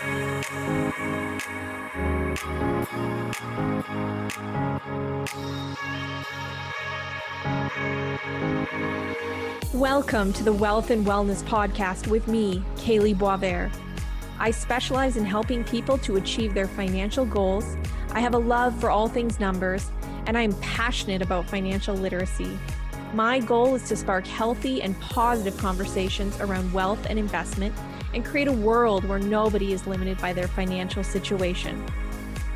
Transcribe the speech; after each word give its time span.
Welcome 0.00 0.40
to 10.32 10.42
the 10.42 10.54
Wealth 10.54 10.88
and 10.88 11.04
Wellness 11.04 11.42
Podcast 11.42 12.06
with 12.06 12.28
me, 12.28 12.64
Kaylee 12.76 13.14
Boisvert. 13.14 13.70
I 14.38 14.50
specialize 14.52 15.18
in 15.18 15.26
helping 15.26 15.64
people 15.64 15.98
to 15.98 16.16
achieve 16.16 16.54
their 16.54 16.68
financial 16.68 17.26
goals. 17.26 17.76
I 18.12 18.20
have 18.20 18.32
a 18.32 18.38
love 18.38 18.80
for 18.80 18.88
all 18.88 19.06
things 19.06 19.38
numbers, 19.38 19.90
and 20.24 20.38
I 20.38 20.40
am 20.40 20.54
passionate 20.60 21.20
about 21.20 21.50
financial 21.50 21.94
literacy. 21.94 22.58
My 23.12 23.38
goal 23.38 23.74
is 23.74 23.86
to 23.90 23.96
spark 23.96 24.26
healthy 24.26 24.80
and 24.80 24.98
positive 25.00 25.58
conversations 25.58 26.40
around 26.40 26.72
wealth 26.72 27.04
and 27.10 27.18
investment 27.18 27.74
and 28.14 28.24
create 28.24 28.48
a 28.48 28.52
world 28.52 29.04
where 29.04 29.18
nobody 29.18 29.72
is 29.72 29.86
limited 29.86 30.18
by 30.18 30.32
their 30.32 30.48
financial 30.48 31.04
situation. 31.04 31.84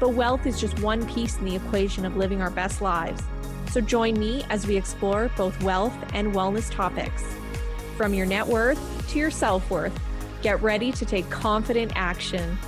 But 0.00 0.10
wealth 0.10 0.46
is 0.46 0.60
just 0.60 0.78
one 0.80 1.06
piece 1.06 1.38
in 1.38 1.44
the 1.44 1.56
equation 1.56 2.04
of 2.04 2.16
living 2.16 2.42
our 2.42 2.50
best 2.50 2.82
lives. 2.82 3.22
So 3.70 3.80
join 3.80 4.18
me 4.18 4.44
as 4.50 4.66
we 4.66 4.76
explore 4.76 5.30
both 5.36 5.60
wealth 5.62 5.96
and 6.12 6.32
wellness 6.34 6.70
topics. 6.70 7.24
From 7.96 8.14
your 8.14 8.26
net 8.26 8.46
worth 8.46 8.78
to 9.10 9.18
your 9.18 9.30
self 9.30 9.68
worth, 9.70 9.98
get 10.42 10.62
ready 10.62 10.92
to 10.92 11.04
take 11.04 11.28
confident 11.30 11.92
action. 11.94 12.58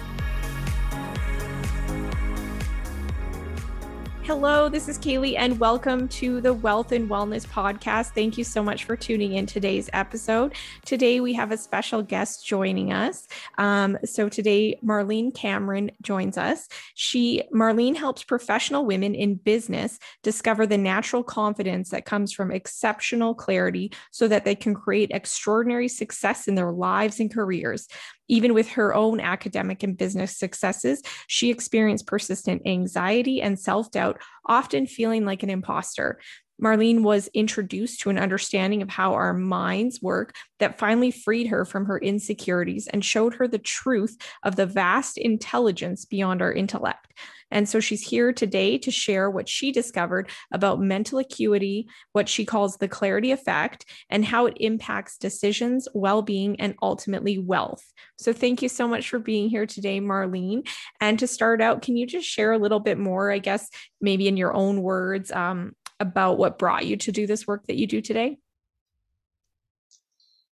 Hello, 4.27 4.69
this 4.69 4.89
is 4.89 4.99
Kaylee, 4.99 5.37
and 5.39 5.61
welcome 5.61 6.09
to 6.09 6.41
the 6.41 6.53
Wealth 6.53 6.91
and 6.91 7.09
Wellness 7.09 7.47
Podcast. 7.47 8.07
Thank 8.07 8.37
you 8.37 8.43
so 8.43 8.61
much 8.61 8.83
for 8.83 8.97
tuning 8.97 9.35
in 9.35 9.47
today's 9.47 9.89
episode. 9.93 10.57
Today, 10.85 11.21
we 11.21 11.33
have 11.35 11.53
a 11.53 11.57
special 11.57 12.03
guest 12.03 12.45
joining 12.45 12.93
us. 12.93 13.29
Um, 13.57 13.97
so, 14.05 14.29
today, 14.29 14.81
Marlene 14.85 15.33
Cameron 15.33 15.93
joins 16.03 16.37
us. 16.37 16.67
She, 16.97 17.45
Marlene, 17.55 17.95
helps 17.95 18.25
professional 18.25 18.85
women 18.85 19.15
in 19.15 19.37
business 19.37 20.01
discover 20.25 20.67
the 20.67 20.77
natural 20.77 21.23
confidence 21.23 21.91
that 21.91 22.05
comes 22.05 22.33
from 22.33 22.51
exceptional 22.51 23.33
clarity 23.33 23.93
so 24.11 24.27
that 24.27 24.45
they 24.45 24.57
can 24.57 24.75
create 24.75 25.13
extraordinary 25.13 25.87
success 25.87 26.49
in 26.49 26.57
their 26.57 26.73
lives 26.73 27.21
and 27.21 27.33
careers. 27.33 27.87
Even 28.29 28.55
with 28.55 28.69
her 28.71 28.95
own 28.95 29.21
academic 29.21 29.83
and 29.83 29.97
business 29.97 30.37
successes, 30.37 31.03
she 31.27 31.51
experienced 31.51 32.07
persistent 32.07 32.63
anxiety 32.67 33.41
and 33.41 33.59
self 33.59 33.91
doubt, 33.91 34.21
often 34.47 34.87
feeling 34.87 35.25
like 35.25 35.43
an 35.43 35.51
imposter. 35.51 36.19
Marlene 36.63 37.03
was 37.03 37.29
introduced 37.35 38.01
to 38.01 38.11
an 38.11 38.19
understanding 38.19 38.83
of 38.83 38.89
how 38.89 39.15
our 39.15 39.35
minds 39.35 40.01
work 40.01 40.35
that 40.59 40.79
finally 40.79 41.11
freed 41.11 41.49
her 41.49 41.65
from 41.65 41.87
her 41.87 41.99
insecurities 41.99 42.87
and 42.89 43.05
showed 43.05 43.35
her 43.35 43.47
the 43.47 43.59
truth 43.59 44.17
of 44.43 44.57
the 44.57 44.67
vast 44.67 45.19
intelligence 45.19 46.05
beyond 46.05 46.41
our 46.41 46.53
intellect. 46.53 47.13
And 47.51 47.69
so 47.69 47.79
she's 47.79 48.03
here 48.03 48.33
today 48.33 48.77
to 48.79 48.91
share 48.91 49.31
what 49.31 49.49
she 49.49 49.71
discovered 49.71 50.31
about 50.53 50.81
mental 50.81 51.19
acuity, 51.19 51.89
what 52.13 52.29
she 52.29 52.45
calls 52.45 52.77
the 52.77 52.89
clarity 52.89 53.31
effect, 53.31 53.85
and 54.11 54.25
how 54.25 54.47
it 54.47 54.57
impacts 54.59 55.17
decisions, 55.17 55.87
well 55.95 56.23
being, 56.23 56.59
and 56.61 56.75
ultimately 56.83 57.39
wealth. 57.39 57.85
So 58.17 58.33
thank 58.33 58.63
you 58.63 58.69
so 58.69 58.89
much 58.89 59.09
for 59.09 59.19
being 59.19 59.49
here 59.49 59.67
today, 59.67 60.01
Marlene. 60.01 60.67
And 61.01 61.19
to 61.21 61.27
start 61.27 61.61
out, 61.61 61.83
can 61.83 61.97
you 61.97 62.07
just 62.07 62.27
share 62.27 62.53
a 62.53 62.59
little 62.59 62.81
bit 62.81 62.99
more, 62.99 63.31
I 63.31 63.39
guess, 63.39 63.71
maybe 64.01 64.27
in 64.27 64.37
your 64.37 64.55
own 64.55 64.83
words, 64.83 65.31
um, 65.31 65.75
about 66.01 66.39
what 66.39 66.59
brought 66.59 66.87
you 66.87 66.97
to 66.97 67.13
do 67.13 67.27
this 67.27 67.47
work 67.47 67.67
that 67.67 67.77
you 67.77 67.87
do 67.87 68.01
today? 68.01 68.39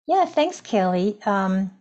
Yeah, 0.08 0.26
thanks, 0.26 0.62
Kelly. 0.62 1.18
Um, 1.26 1.72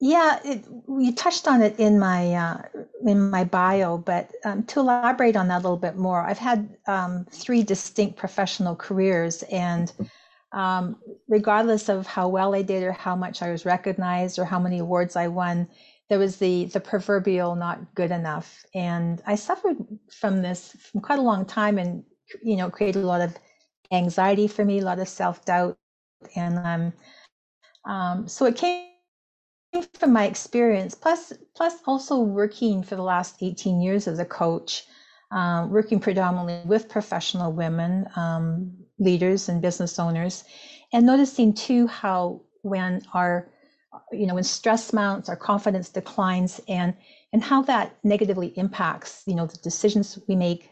yeah, 0.00 0.38
it, 0.44 0.64
you 0.88 1.12
touched 1.12 1.48
on 1.48 1.60
it 1.60 1.78
in 1.78 1.98
my 1.98 2.32
uh, 2.34 2.62
in 3.04 3.30
my 3.30 3.44
bio, 3.44 3.98
but 3.98 4.30
um, 4.44 4.62
to 4.64 4.80
elaborate 4.80 5.36
on 5.36 5.48
that 5.48 5.56
a 5.56 5.64
little 5.64 5.76
bit 5.76 5.96
more, 5.96 6.24
I've 6.24 6.38
had 6.38 6.76
um, 6.86 7.26
three 7.30 7.64
distinct 7.64 8.16
professional 8.16 8.76
careers, 8.76 9.42
and 9.44 9.92
um, 10.52 10.96
regardless 11.28 11.88
of 11.88 12.06
how 12.06 12.28
well 12.28 12.54
I 12.54 12.62
did, 12.62 12.84
or 12.84 12.92
how 12.92 13.16
much 13.16 13.42
I 13.42 13.50
was 13.50 13.64
recognized, 13.64 14.38
or 14.38 14.44
how 14.44 14.60
many 14.60 14.78
awards 14.78 15.16
I 15.16 15.26
won, 15.26 15.66
there 16.08 16.18
was 16.18 16.36
the 16.36 16.66
the 16.66 16.80
proverbial 16.80 17.56
not 17.56 17.94
good 17.96 18.12
enough, 18.12 18.64
and 18.74 19.20
I 19.26 19.34
suffered 19.34 19.76
from 20.12 20.42
this 20.42 20.76
from 20.92 21.00
quite 21.00 21.18
a 21.18 21.22
long 21.22 21.44
time, 21.44 21.76
and 21.76 22.04
you 22.42 22.56
know, 22.56 22.70
created 22.70 23.02
a 23.02 23.06
lot 23.06 23.20
of 23.20 23.36
anxiety 23.92 24.48
for 24.48 24.64
me, 24.64 24.80
a 24.80 24.84
lot 24.84 24.98
of 24.98 25.08
self 25.08 25.44
doubt, 25.44 25.76
and 26.36 26.58
um, 26.58 26.92
um, 27.84 28.28
so 28.28 28.46
it 28.46 28.56
came 28.56 28.88
from 29.94 30.12
my 30.12 30.24
experience, 30.26 30.94
plus 30.94 31.32
plus 31.56 31.76
also 31.86 32.20
working 32.20 32.82
for 32.82 32.96
the 32.96 33.02
last 33.02 33.42
18 33.42 33.80
years 33.80 34.08
as 34.08 34.18
a 34.18 34.24
coach, 34.24 34.84
um, 35.30 35.70
working 35.70 36.00
predominantly 36.00 36.60
with 36.66 36.88
professional 36.88 37.52
women, 37.52 38.06
um, 38.16 38.72
leaders 38.98 39.48
and 39.48 39.62
business 39.62 39.98
owners, 39.98 40.44
and 40.92 41.06
noticing 41.06 41.52
too 41.54 41.86
how 41.86 42.40
when 42.62 43.02
our 43.14 43.50
you 44.12 44.26
know 44.26 44.34
when 44.34 44.44
stress 44.44 44.92
mounts, 44.92 45.28
our 45.28 45.36
confidence 45.36 45.88
declines, 45.88 46.60
and 46.68 46.94
and 47.32 47.42
how 47.42 47.62
that 47.62 47.96
negatively 48.04 48.48
impacts 48.56 49.22
you 49.26 49.34
know 49.34 49.46
the 49.46 49.58
decisions 49.58 50.18
we 50.28 50.36
make, 50.36 50.70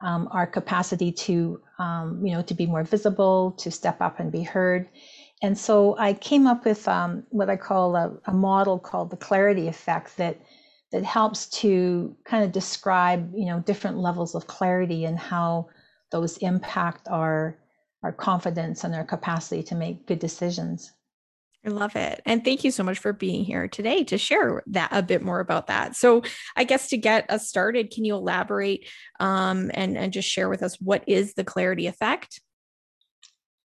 um, 0.00 0.28
our 0.30 0.46
capacity 0.46 1.12
to 1.12 1.60
um, 1.78 2.24
you 2.24 2.32
know 2.32 2.42
to 2.42 2.54
be 2.54 2.66
more 2.66 2.84
visible, 2.84 3.52
to 3.58 3.70
step 3.70 4.00
up 4.00 4.20
and 4.20 4.32
be 4.32 4.42
heard 4.42 4.88
and 5.42 5.56
so 5.56 5.96
I 5.98 6.14
came 6.14 6.46
up 6.46 6.64
with 6.64 6.88
um, 6.88 7.24
what 7.30 7.48
I 7.48 7.56
call 7.56 7.94
a, 7.94 8.18
a, 8.26 8.32
model 8.32 8.78
called 8.78 9.10
the 9.10 9.16
clarity 9.16 9.68
effect 9.68 10.16
that 10.16 10.40
that 10.90 11.04
helps 11.04 11.46
to 11.46 12.16
kind 12.24 12.44
of 12.44 12.50
describe, 12.50 13.30
you 13.34 13.44
know, 13.46 13.60
different 13.60 13.98
levels 13.98 14.34
of 14.34 14.46
clarity 14.46 15.04
and 15.04 15.18
how 15.18 15.68
those 16.10 16.38
impact 16.38 17.06
our 17.08 17.58
our 18.02 18.12
confidence 18.12 18.84
and 18.84 18.94
our 18.94 19.04
capacity 19.04 19.62
to 19.64 19.74
make 19.74 20.06
good 20.06 20.18
decisions. 20.18 20.92
I 21.66 21.70
love 21.70 21.96
it. 21.96 22.22
And 22.24 22.44
thank 22.44 22.62
you 22.62 22.70
so 22.70 22.84
much 22.84 22.98
for 22.98 23.12
being 23.12 23.44
here 23.44 23.66
today 23.66 24.04
to 24.04 24.16
share 24.16 24.62
that 24.68 24.90
a 24.92 25.02
bit 25.02 25.22
more 25.22 25.40
about 25.40 25.66
that. 25.66 25.96
So, 25.96 26.22
I 26.56 26.64
guess 26.64 26.88
to 26.90 26.96
get 26.96 27.28
us 27.30 27.48
started, 27.48 27.90
can 27.90 28.04
you 28.04 28.14
elaborate 28.14 28.88
um, 29.18 29.70
and, 29.74 29.98
and 29.98 30.12
just 30.12 30.28
share 30.28 30.48
with 30.48 30.62
us 30.62 30.80
what 30.80 31.02
is 31.06 31.34
the 31.34 31.44
clarity 31.44 31.86
effect? 31.86 32.40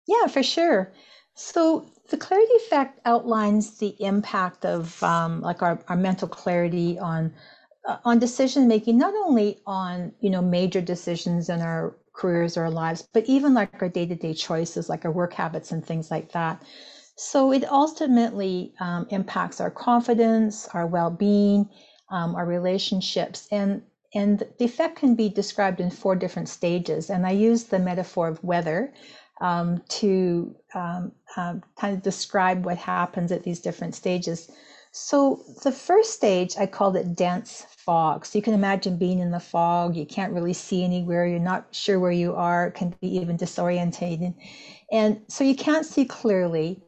Yeah, 0.07 0.27
for 0.27 0.43
sure. 0.43 0.93
So 1.35 1.91
the 2.11 2.17
clarity 2.17 2.53
effect 2.55 3.01
outlines 3.05 3.79
the 3.79 3.95
impact 4.01 4.65
of 4.65 5.03
um, 5.03 5.41
like 5.41 5.63
our, 5.63 5.79
our 5.89 5.97
mental 5.97 6.29
clarity 6.29 6.99
on 6.99 7.33
uh, 7.87 7.97
on 8.05 8.19
decision 8.19 8.69
making, 8.69 8.97
not 8.99 9.15
only 9.15 9.59
on 9.67 10.13
you 10.21 10.31
know 10.31 10.43
major 10.43 10.81
decisions 10.81 11.49
in 11.49 11.61
our 11.61 11.97
careers 12.13 12.57
or 12.57 12.65
our 12.65 12.71
lives, 12.71 13.09
but 13.13 13.25
even 13.27 13.55
like 13.55 13.81
our 13.81 13.89
day 13.89 14.07
to 14.07 14.15
day 14.15 14.35
choices, 14.35 14.89
like 14.89 15.05
our 15.05 15.11
work 15.11 15.33
habits 15.33 15.73
and 15.73 15.85
things 15.85 16.11
like 16.11 16.33
that. 16.33 16.63
So 17.17 17.53
it 17.53 17.65
ultimately 17.71 18.75
um, 18.81 19.07
impacts 19.11 19.61
our 19.61 19.71
confidence, 19.71 20.69
our 20.69 20.87
well 20.87 21.11
being, 21.11 21.69
um, 22.11 22.35
our 22.35 22.47
relationships, 22.47 23.49
and 23.51 23.83
and 24.15 24.45
the 24.59 24.65
effect 24.65 24.97
can 24.97 25.15
be 25.15 25.29
described 25.29 25.81
in 25.81 25.91
four 25.91 26.17
different 26.17 26.49
stages. 26.49 27.11
And 27.11 27.27
I 27.27 27.31
use 27.31 27.65
the 27.65 27.79
metaphor 27.79 28.29
of 28.29 28.43
weather 28.45 28.93
um, 29.41 29.83
to 29.89 30.55
um, 30.75 31.13
um, 31.37 31.63
kind 31.77 31.97
of 31.97 32.03
describe 32.03 32.65
what 32.65 32.77
happens 32.79 33.33
at 33.33 33.43
these 33.43 33.61
different 33.61 33.95
stages. 33.95 34.51
So 34.93 35.43
the 35.63 35.73
first 35.73 36.13
stage, 36.13 36.55
I 36.59 36.67
called 36.67 36.97
it 36.97 37.17
dense 37.17 37.65
fog. 37.71 38.27
So 38.27 38.39
you 38.39 38.43
can 38.43 38.53
imagine 38.53 38.99
being 38.99 39.21
in 39.21 39.31
the 39.31 39.41
fog. 39.41 39.97
You 39.97 40.05
can't 40.05 40.35
really 40.35 40.53
see 40.53 40.85
anywhere. 40.85 41.27
You're 41.27 41.39
not 41.39 41.69
sure 41.71 41.99
where 41.99 42.13
you 42.13 42.35
are. 42.35 42.67
It 42.67 42.75
can 42.75 42.95
be 43.01 43.09
even 43.17 43.39
disorientating. 43.39 44.35
And 44.93 45.23
so 45.29 45.45
you 45.45 45.57
can't 45.57 45.87
see 45.87 46.05
clearly. 46.05 46.83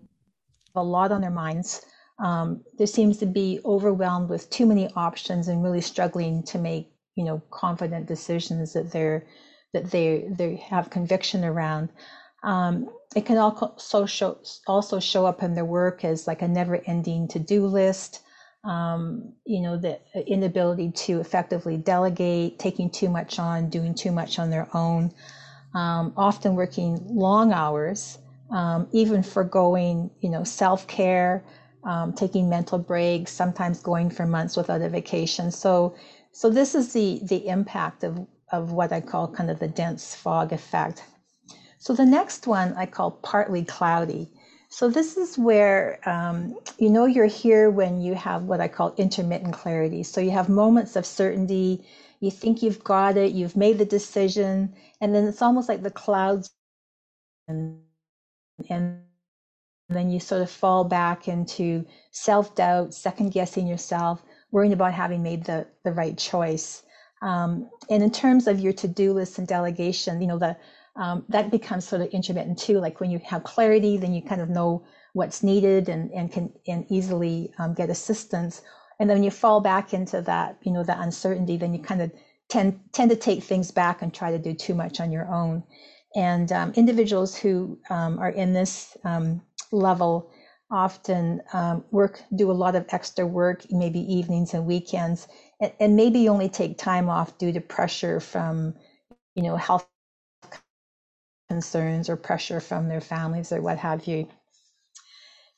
A 0.74 0.82
lot 0.82 1.12
on 1.12 1.20
their 1.20 1.30
minds. 1.30 1.84
Um, 2.18 2.62
there 2.78 2.86
seems 2.86 3.18
to 3.18 3.26
be 3.26 3.60
overwhelmed 3.64 4.28
with 4.28 4.50
too 4.50 4.66
many 4.66 4.88
options 4.94 5.48
and 5.48 5.62
really 5.62 5.80
struggling 5.80 6.42
to 6.44 6.58
make, 6.58 6.92
you 7.16 7.24
know, 7.24 7.42
confident 7.50 8.06
decisions 8.06 8.72
that 8.72 8.92
they're 8.92 9.26
that 9.72 9.90
they 9.90 10.28
they 10.38 10.56
have 10.56 10.90
conviction 10.90 11.44
around. 11.44 11.90
Um, 12.44 12.88
it 13.16 13.24
can 13.26 13.38
also 13.38 14.06
show 14.06 14.38
also 14.66 15.00
show 15.00 15.26
up 15.26 15.42
in 15.42 15.54
their 15.54 15.64
work 15.64 16.04
as 16.04 16.26
like 16.26 16.42
a 16.42 16.48
never-ending 16.48 17.28
to-do 17.28 17.66
list. 17.66 18.20
Um, 18.64 19.34
you 19.44 19.60
know, 19.60 19.76
the 19.76 19.98
inability 20.26 20.90
to 20.92 21.20
effectively 21.20 21.76
delegate, 21.76 22.58
taking 22.58 22.90
too 22.90 23.10
much 23.10 23.38
on, 23.38 23.68
doing 23.68 23.94
too 23.94 24.10
much 24.10 24.38
on 24.38 24.50
their 24.50 24.68
own, 24.74 25.12
um, 25.74 26.14
often 26.16 26.54
working 26.54 26.98
long 27.08 27.52
hours, 27.52 28.18
um, 28.50 28.88
even 28.92 29.22
foregoing, 29.22 30.10
you 30.20 30.30
know, 30.30 30.44
self-care, 30.44 31.44
um, 31.84 32.12
taking 32.12 32.48
mental 32.48 32.78
breaks, 32.78 33.32
sometimes 33.32 33.80
going 33.80 34.10
for 34.10 34.26
months 34.26 34.56
without 34.56 34.82
a 34.82 34.88
vacation. 34.88 35.50
So, 35.50 35.94
so 36.32 36.50
this 36.50 36.74
is 36.74 36.92
the 36.92 37.20
the 37.24 37.46
impact 37.48 38.04
of 38.04 38.26
of 38.52 38.72
what 38.72 38.92
I 38.92 39.00
call 39.00 39.28
kind 39.28 39.50
of 39.50 39.58
the 39.60 39.68
dense 39.68 40.14
fog 40.14 40.52
effect. 40.52 41.04
So 41.78 41.94
the 41.94 42.06
next 42.06 42.46
one 42.46 42.74
I 42.74 42.86
call 42.86 43.12
partly 43.12 43.64
cloudy. 43.64 44.30
So 44.70 44.88
this 44.88 45.16
is 45.16 45.38
where 45.38 46.00
um, 46.08 46.56
you 46.78 46.90
know 46.90 47.06
you're 47.06 47.26
here 47.26 47.70
when 47.70 48.00
you 48.00 48.14
have 48.14 48.44
what 48.44 48.60
I 48.60 48.68
call 48.68 48.94
intermittent 48.96 49.54
clarity. 49.54 50.02
So 50.02 50.20
you 50.20 50.30
have 50.32 50.48
moments 50.48 50.96
of 50.96 51.06
certainty, 51.06 51.84
you 52.20 52.30
think 52.30 52.62
you've 52.62 52.84
got 52.84 53.16
it, 53.16 53.32
you've 53.32 53.56
made 53.56 53.78
the 53.78 53.84
decision, 53.84 54.74
and 55.00 55.14
then 55.14 55.26
it's 55.26 55.42
almost 55.42 55.68
like 55.68 55.82
the 55.82 55.90
clouds 55.90 56.50
and 57.48 57.83
and 58.68 59.00
then 59.88 60.10
you 60.10 60.20
sort 60.20 60.42
of 60.42 60.50
fall 60.50 60.84
back 60.84 61.28
into 61.28 61.84
self-doubt, 62.10 62.94
second 62.94 63.32
guessing 63.32 63.66
yourself, 63.66 64.22
worrying 64.50 64.72
about 64.72 64.94
having 64.94 65.22
made 65.22 65.44
the, 65.44 65.66
the 65.84 65.92
right 65.92 66.16
choice. 66.16 66.82
Um, 67.22 67.70
and 67.90 68.02
in 68.02 68.10
terms 68.10 68.46
of 68.46 68.60
your 68.60 68.72
to-do 68.72 69.12
list 69.12 69.38
and 69.38 69.48
delegation, 69.48 70.20
you 70.20 70.26
know, 70.26 70.38
the 70.38 70.56
um, 70.96 71.24
that 71.28 71.50
becomes 71.50 71.88
sort 71.88 72.02
of 72.02 72.08
intermittent 72.08 72.58
too. 72.58 72.78
Like 72.78 73.00
when 73.00 73.10
you 73.10 73.18
have 73.24 73.42
clarity, 73.42 73.96
then 73.96 74.12
you 74.14 74.22
kind 74.22 74.40
of 74.40 74.48
know 74.48 74.84
what's 75.12 75.42
needed 75.42 75.88
and, 75.88 76.10
and 76.12 76.30
can 76.30 76.52
and 76.68 76.86
easily 76.88 77.52
um, 77.58 77.74
get 77.74 77.90
assistance. 77.90 78.62
And 79.00 79.10
then 79.10 79.16
when 79.16 79.24
you 79.24 79.30
fall 79.30 79.60
back 79.60 79.92
into 79.92 80.22
that, 80.22 80.58
you 80.62 80.70
know, 80.70 80.84
that 80.84 81.00
uncertainty, 81.00 81.56
then 81.56 81.74
you 81.74 81.80
kind 81.80 82.00
of 82.00 82.12
tend 82.48 82.78
tend 82.92 83.10
to 83.10 83.16
take 83.16 83.42
things 83.42 83.72
back 83.72 84.02
and 84.02 84.14
try 84.14 84.30
to 84.30 84.38
do 84.38 84.54
too 84.54 84.74
much 84.74 85.00
on 85.00 85.10
your 85.10 85.26
own. 85.26 85.64
And 86.16 86.52
um, 86.52 86.72
individuals 86.76 87.36
who 87.36 87.78
um, 87.90 88.18
are 88.20 88.30
in 88.30 88.54
this 88.54 88.96
um, 89.04 89.42
level 89.72 90.30
often 90.70 91.42
um, 91.54 91.84
work, 91.92 92.22
do 92.36 92.50
a 92.50 92.54
lot 92.54 92.76
of 92.76 92.86
extra 92.90 93.26
work, 93.26 93.64
maybe 93.70 94.00
evenings 94.12 94.54
and 94.54 94.66
weekends, 94.66 95.28
and, 95.60 95.72
and 95.80 95.96
maybe 95.96 96.28
only 96.28 96.48
take 96.50 96.78
time 96.78 97.10
off 97.10 97.38
due 97.38 97.52
to 97.52 97.60
pressure 97.60 98.20
from, 98.20 98.74
you 99.36 99.42
know, 99.44 99.56
health 99.56 99.86
concerns 101.50 102.08
or 102.10 102.16
pressure 102.16 102.60
from 102.60 102.88
their 102.88 103.00
families 103.02 103.52
or 103.52 103.62
what 103.62 103.78
have 103.78 104.06
you. 104.06 104.28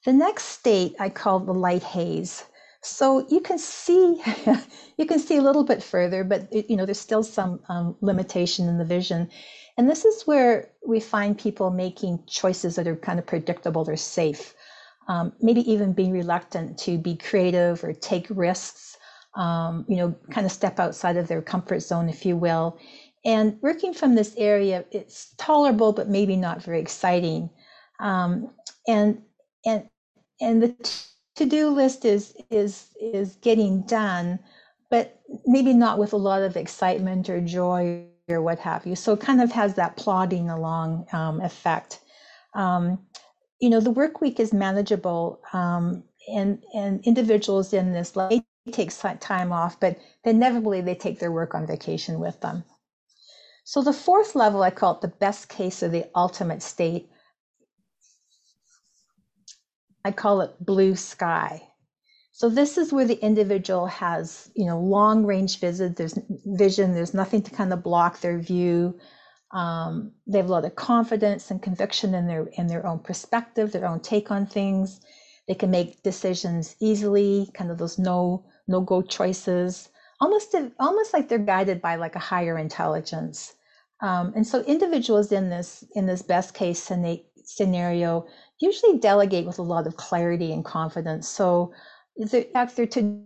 The 0.07 0.15
next 0.15 0.45
state 0.45 0.97
I 0.99 1.11
call 1.11 1.41
the 1.41 1.55
light 1.55 1.83
haze. 1.83 2.45
So 2.83 3.27
you 3.29 3.41
can 3.41 3.59
see, 3.59 4.23
you 4.99 5.07
can 5.07 5.19
see 5.19 5.37
a 5.37 5.43
little 5.43 5.65
bit 5.65 5.83
further, 5.83 6.25
but 6.25 6.49
you 6.71 6.77
know 6.77 6.87
there's 6.87 7.01
still 7.01 7.23
some 7.23 7.61
um, 7.69 7.97
limitation 8.01 8.69
in 8.69 8.79
the 8.79 8.85
vision, 8.87 9.29
and 9.77 9.89
this 9.89 10.05
is 10.05 10.23
where 10.27 10.71
we 10.87 11.01
find 11.01 11.39
people 11.39 11.71
making 11.71 12.25
choices 12.27 12.77
that 12.77 12.87
are 12.87 12.97
kind 12.97 13.19
of 13.19 13.27
predictable 13.27 13.89
or 13.89 13.97
safe, 13.97 14.55
um, 15.09 15.33
maybe 15.41 15.71
even 15.71 15.93
being 15.93 16.13
reluctant 16.13 16.79
to 16.79 16.99
be 16.99 17.17
creative 17.17 17.85
or 17.85 17.93
take 17.93 18.27
risks, 18.31 18.97
um, 19.37 19.85
you 19.89 19.97
know, 19.97 20.15
kind 20.31 20.47
of 20.47 20.53
step 20.53 20.81
outside 20.81 21.17
of 21.17 21.29
their 21.29 21.43
comfort 21.43 21.81
zone, 21.81 22.09
if 22.09 22.25
you 22.25 22.37
will, 22.37 22.79
and 23.27 23.59
working 23.61 23.93
from 23.93 24.15
this 24.15 24.35
area, 24.39 24.85
it's 24.93 25.35
tolerable, 25.37 25.93
but 25.93 26.09
maybe 26.09 26.37
not 26.37 26.63
very 26.63 26.81
exciting. 26.81 27.51
Um, 27.99 28.51
and 28.87 29.21
and 29.67 29.89
and 30.41 30.63
the 30.63 31.03
to-do 31.35 31.71
list 31.71 32.05
is 32.05 32.37
is 32.51 32.91
is 33.01 33.37
getting 33.43 33.83
done, 33.83 34.39
but 34.91 35.21
maybe 35.45 35.75
not 35.75 35.99
with 35.99 36.13
a 36.13 36.17
lot 36.17 36.43
of 36.43 36.57
excitement 36.57 37.29
or 37.29 37.41
joy 37.41 38.07
or 38.29 38.43
what 38.43 38.59
have 38.59 38.87
you. 38.87 38.97
So 38.97 39.13
it 39.13 39.21
kind 39.21 39.41
of 39.41 39.53
has 39.53 39.75
that 39.75 39.97
plodding 39.97 40.51
along 40.51 41.07
um, 41.13 41.41
effect. 41.41 42.01
Um, 42.55 42.99
you 43.61 43.71
know, 43.71 43.81
the 43.81 43.91
work 43.91 44.21
week 44.21 44.41
is 44.41 44.53
manageable, 44.53 45.41
um, 45.53 46.05
and 46.29 46.63
and 46.75 47.01
individuals 47.05 47.73
in 47.73 47.93
this 47.93 48.17
like 48.17 48.45
take 48.73 48.91
time 49.21 49.53
off, 49.53 49.79
but 49.79 49.97
inevitably 50.25 50.81
they 50.81 50.95
take 50.95 51.21
their 51.21 51.31
work 51.31 51.55
on 51.55 51.67
vacation 51.67 52.19
with 52.19 52.41
them. 52.41 52.65
So 53.65 53.83
the 53.83 53.93
fourth 53.93 54.35
level, 54.35 54.63
I 54.63 54.71
call 54.71 54.97
it 54.97 55.01
the 55.03 55.09
best 55.09 55.49
case 55.49 55.83
of 55.83 55.93
the 55.93 56.07
ultimate 56.15 56.63
state. 56.63 57.09
I 60.05 60.11
call 60.11 60.41
it 60.41 60.65
blue 60.65 60.97
sky. 60.97 61.63
So 62.37 62.51
this 62.51 62.77
is 62.77 62.93
where 62.93 63.07
the 63.07 63.19
individual 63.25 63.87
has, 63.87 64.51
you 64.55 64.67
know, 64.67 64.79
long 64.79 65.25
range 65.25 65.59
vision. 65.59 65.95
There's 65.97 66.19
vision. 66.45 66.95
There's 66.95 67.15
nothing 67.15 67.41
to 67.43 67.51
kind 67.51 67.73
of 67.73 67.83
block 67.83 68.21
their 68.21 68.39
view. 68.39 68.99
Um, 69.53 70.13
they 70.27 70.39
have 70.39 70.49
a 70.51 70.53
lot 70.53 70.67
of 70.67 70.77
confidence 70.77 71.51
and 71.51 71.63
conviction 71.63 72.15
in 72.15 72.27
their 72.27 72.47
in 72.59 72.67
their 72.67 72.87
own 72.87 72.99
perspective, 72.99 73.73
their 73.73 73.87
own 73.87 74.01
take 74.01 74.31
on 74.31 74.47
things. 74.47 75.01
They 75.49 75.55
can 75.55 75.71
make 75.71 76.03
decisions 76.03 76.77
easily, 76.79 77.51
kind 77.55 77.71
of 77.71 77.79
those 77.79 77.99
no 77.99 78.45
no 78.69 78.83
go 78.83 79.01
choices 79.01 79.89
almost 80.21 80.55
almost 80.79 81.13
like 81.15 81.29
they're 81.29 81.39
guided 81.39 81.81
by 81.81 81.97
like 81.97 82.17
a 82.17 82.21
higher 82.21 82.59
intelligence. 82.59 83.55
Um, 84.03 84.33
and 84.37 84.47
so 84.47 84.61
individuals 84.63 85.33
in 85.33 85.49
this 85.49 85.85
in 85.95 86.07
this 86.07 86.23
best 86.23 86.53
case 86.53 86.83
scenario 87.45 88.27
usually 88.61 88.99
delegate 88.99 89.47
with 89.47 89.59
a 89.59 89.63
lot 89.63 89.87
of 89.87 89.97
clarity 89.97 90.53
and 90.53 90.65
confidence. 90.65 91.29
So 91.29 91.73
their 92.17 92.87
to 92.87 93.23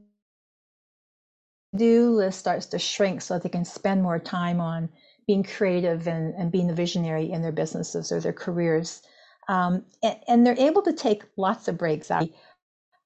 do 1.77 2.11
list 2.11 2.39
starts 2.39 2.67
to 2.67 2.79
shrink 2.79 3.23
so 3.23 3.35
that 3.35 3.45
they 3.45 3.49
can 3.49 3.65
spend 3.65 4.03
more 4.03 4.19
time 4.19 4.61
on 4.61 4.89
being 5.27 5.45
creative 5.45 6.09
and, 6.09 6.35
and 6.35 6.51
being 6.51 6.67
the 6.67 6.75
visionary 6.75 7.31
in 7.31 7.43
their 7.43 7.53
businesses 7.53 8.11
or 8.11 8.21
their 8.21 8.33
careers. 8.33 9.03
Um, 9.49 9.85
and, 10.03 10.17
and, 10.29 10.47
they're 10.47 10.59
able 10.59 10.83
to 10.83 10.93
take 10.93 11.23
lots 11.37 11.69
of 11.69 11.79
breaks 11.79 12.11
out 12.11 12.29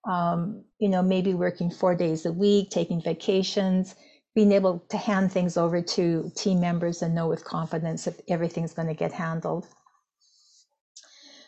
um, 0.08 0.64
you 0.78 0.88
know, 0.88 1.02
maybe 1.02 1.34
working 1.34 1.70
four 1.70 1.94
days 1.94 2.26
a 2.26 2.32
week, 2.32 2.70
taking 2.70 3.00
vacations, 3.00 3.94
being 4.34 4.52
able 4.52 4.80
to 4.90 4.96
hand 4.96 5.32
things 5.32 5.56
over 5.56 5.80
to 5.80 6.30
team 6.36 6.60
members 6.60 7.02
and 7.02 7.14
know 7.14 7.28
with 7.28 7.44
confidence 7.44 8.06
if 8.06 8.20
everything's 8.28 8.74
going 8.74 8.88
to 8.88 8.94
get 8.94 9.12
handled. 9.12 9.66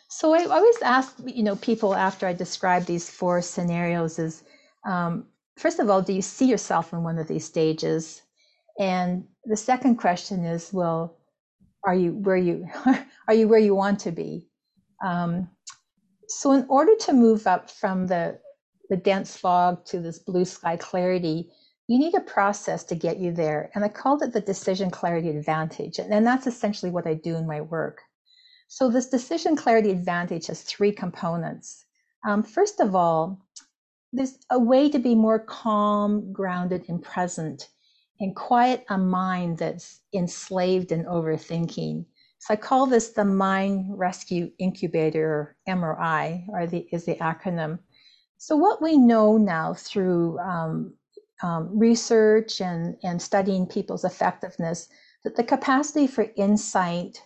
So 0.09 0.33
I 0.33 0.45
always 0.45 0.81
ask, 0.81 1.15
you 1.25 1.43
know, 1.43 1.55
people 1.57 1.93
after 1.93 2.27
I 2.27 2.33
describe 2.33 2.85
these 2.85 3.09
four 3.09 3.41
scenarios 3.41 4.19
is, 4.19 4.43
um, 4.85 5.25
first 5.57 5.79
of 5.79 5.89
all, 5.89 6.01
do 6.01 6.13
you 6.13 6.21
see 6.21 6.45
yourself 6.45 6.93
in 6.93 7.03
one 7.03 7.17
of 7.19 7.27
these 7.27 7.45
stages? 7.45 8.21
And 8.79 9.25
the 9.45 9.57
second 9.57 9.97
question 9.97 10.45
is, 10.45 10.71
well, 10.71 11.17
are 11.83 11.95
you 11.95 12.13
where 12.13 12.37
you 12.37 12.67
are 13.27 13.33
you 13.33 13.47
where 13.47 13.59
you 13.59 13.75
want 13.75 13.99
to 14.01 14.11
be? 14.11 14.47
Um, 15.05 15.49
so 16.27 16.51
in 16.51 16.65
order 16.69 16.95
to 17.01 17.13
move 17.13 17.47
up 17.47 17.69
from 17.69 18.07
the 18.07 18.39
the 18.89 18.97
dense 18.97 19.35
fog 19.35 19.83
to 19.85 19.99
this 19.99 20.19
blue 20.19 20.45
sky 20.45 20.77
clarity, 20.77 21.51
you 21.87 21.99
need 21.99 22.15
a 22.15 22.21
process 22.21 22.83
to 22.85 22.95
get 22.95 23.17
you 23.17 23.33
there. 23.33 23.69
And 23.75 23.83
I 23.83 23.89
called 23.89 24.23
it 24.23 24.31
the 24.31 24.41
decision 24.41 24.89
clarity 24.89 25.29
advantage. 25.29 25.99
And 25.99 26.25
that's 26.25 26.47
essentially 26.47 26.91
what 26.91 27.07
I 27.07 27.13
do 27.13 27.35
in 27.35 27.45
my 27.45 27.59
work. 27.59 28.01
So 28.67 28.89
this 28.89 29.09
decision 29.09 29.55
clarity 29.55 29.91
advantage 29.91 30.47
has 30.47 30.61
three 30.61 30.91
components. 30.91 31.85
Um, 32.27 32.43
first 32.43 32.79
of 32.79 32.95
all, 32.95 33.41
there's 34.13 34.37
a 34.49 34.59
way 34.59 34.89
to 34.89 34.99
be 34.99 35.15
more 35.15 35.39
calm, 35.39 36.31
grounded, 36.31 36.85
and 36.87 37.01
present 37.01 37.69
and 38.19 38.35
quiet 38.35 38.85
a 38.89 38.97
mind 38.97 39.57
that's 39.57 40.01
enslaved 40.13 40.91
in 40.91 41.05
overthinking. 41.05 42.05
So 42.39 42.53
I 42.53 42.57
call 42.57 42.85
this 42.85 43.09
the 43.09 43.25
Mind 43.25 43.97
Rescue 43.97 44.51
Incubator, 44.59 45.25
or 45.25 45.57
MRI, 45.67 46.47
or 46.49 46.67
the, 46.67 46.87
is 46.91 47.05
the 47.05 47.15
acronym. 47.15 47.79
So, 48.37 48.55
what 48.55 48.81
we 48.81 48.97
know 48.97 49.37
now 49.37 49.73
through 49.73 50.39
um, 50.39 50.93
um, 51.41 51.77
research 51.77 52.61
and, 52.61 52.95
and 53.03 53.21
studying 53.21 53.65
people's 53.65 54.05
effectiveness, 54.05 54.89
that 55.23 55.35
the 55.35 55.43
capacity 55.43 56.07
for 56.07 56.27
insight, 56.35 57.21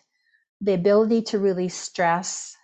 the 0.62 0.74
ability 0.74 1.22
to 1.24 1.40
release 1.40 1.76
stress, 1.76 2.56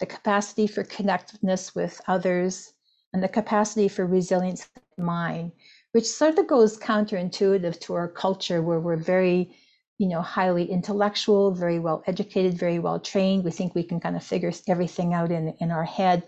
the 0.00 0.06
capacity 0.06 0.66
for 0.66 0.84
connectedness 0.84 1.74
with 1.74 2.00
others, 2.06 2.72
and 3.12 3.22
the 3.22 3.28
capacity 3.28 3.88
for 3.88 4.06
resilience 4.06 4.68
in 4.98 5.04
mind, 5.04 5.52
which 5.92 6.04
sort 6.04 6.38
of 6.38 6.46
goes 6.46 6.78
counterintuitive 6.78 7.80
to 7.80 7.94
our 7.94 8.08
culture 8.08 8.60
where 8.60 8.80
we're 8.80 8.96
very, 8.96 9.56
you 9.96 10.06
know, 10.06 10.20
highly 10.20 10.70
intellectual, 10.70 11.50
very 11.50 11.78
well 11.78 12.02
educated, 12.06 12.58
very 12.58 12.78
well 12.78 13.00
trained. 13.00 13.44
We 13.44 13.50
think 13.50 13.74
we 13.74 13.82
can 13.82 13.98
kind 13.98 14.14
of 14.14 14.22
figure 14.22 14.52
everything 14.68 15.14
out 15.14 15.32
in, 15.32 15.54
in 15.58 15.70
our 15.70 15.84
head. 15.84 16.24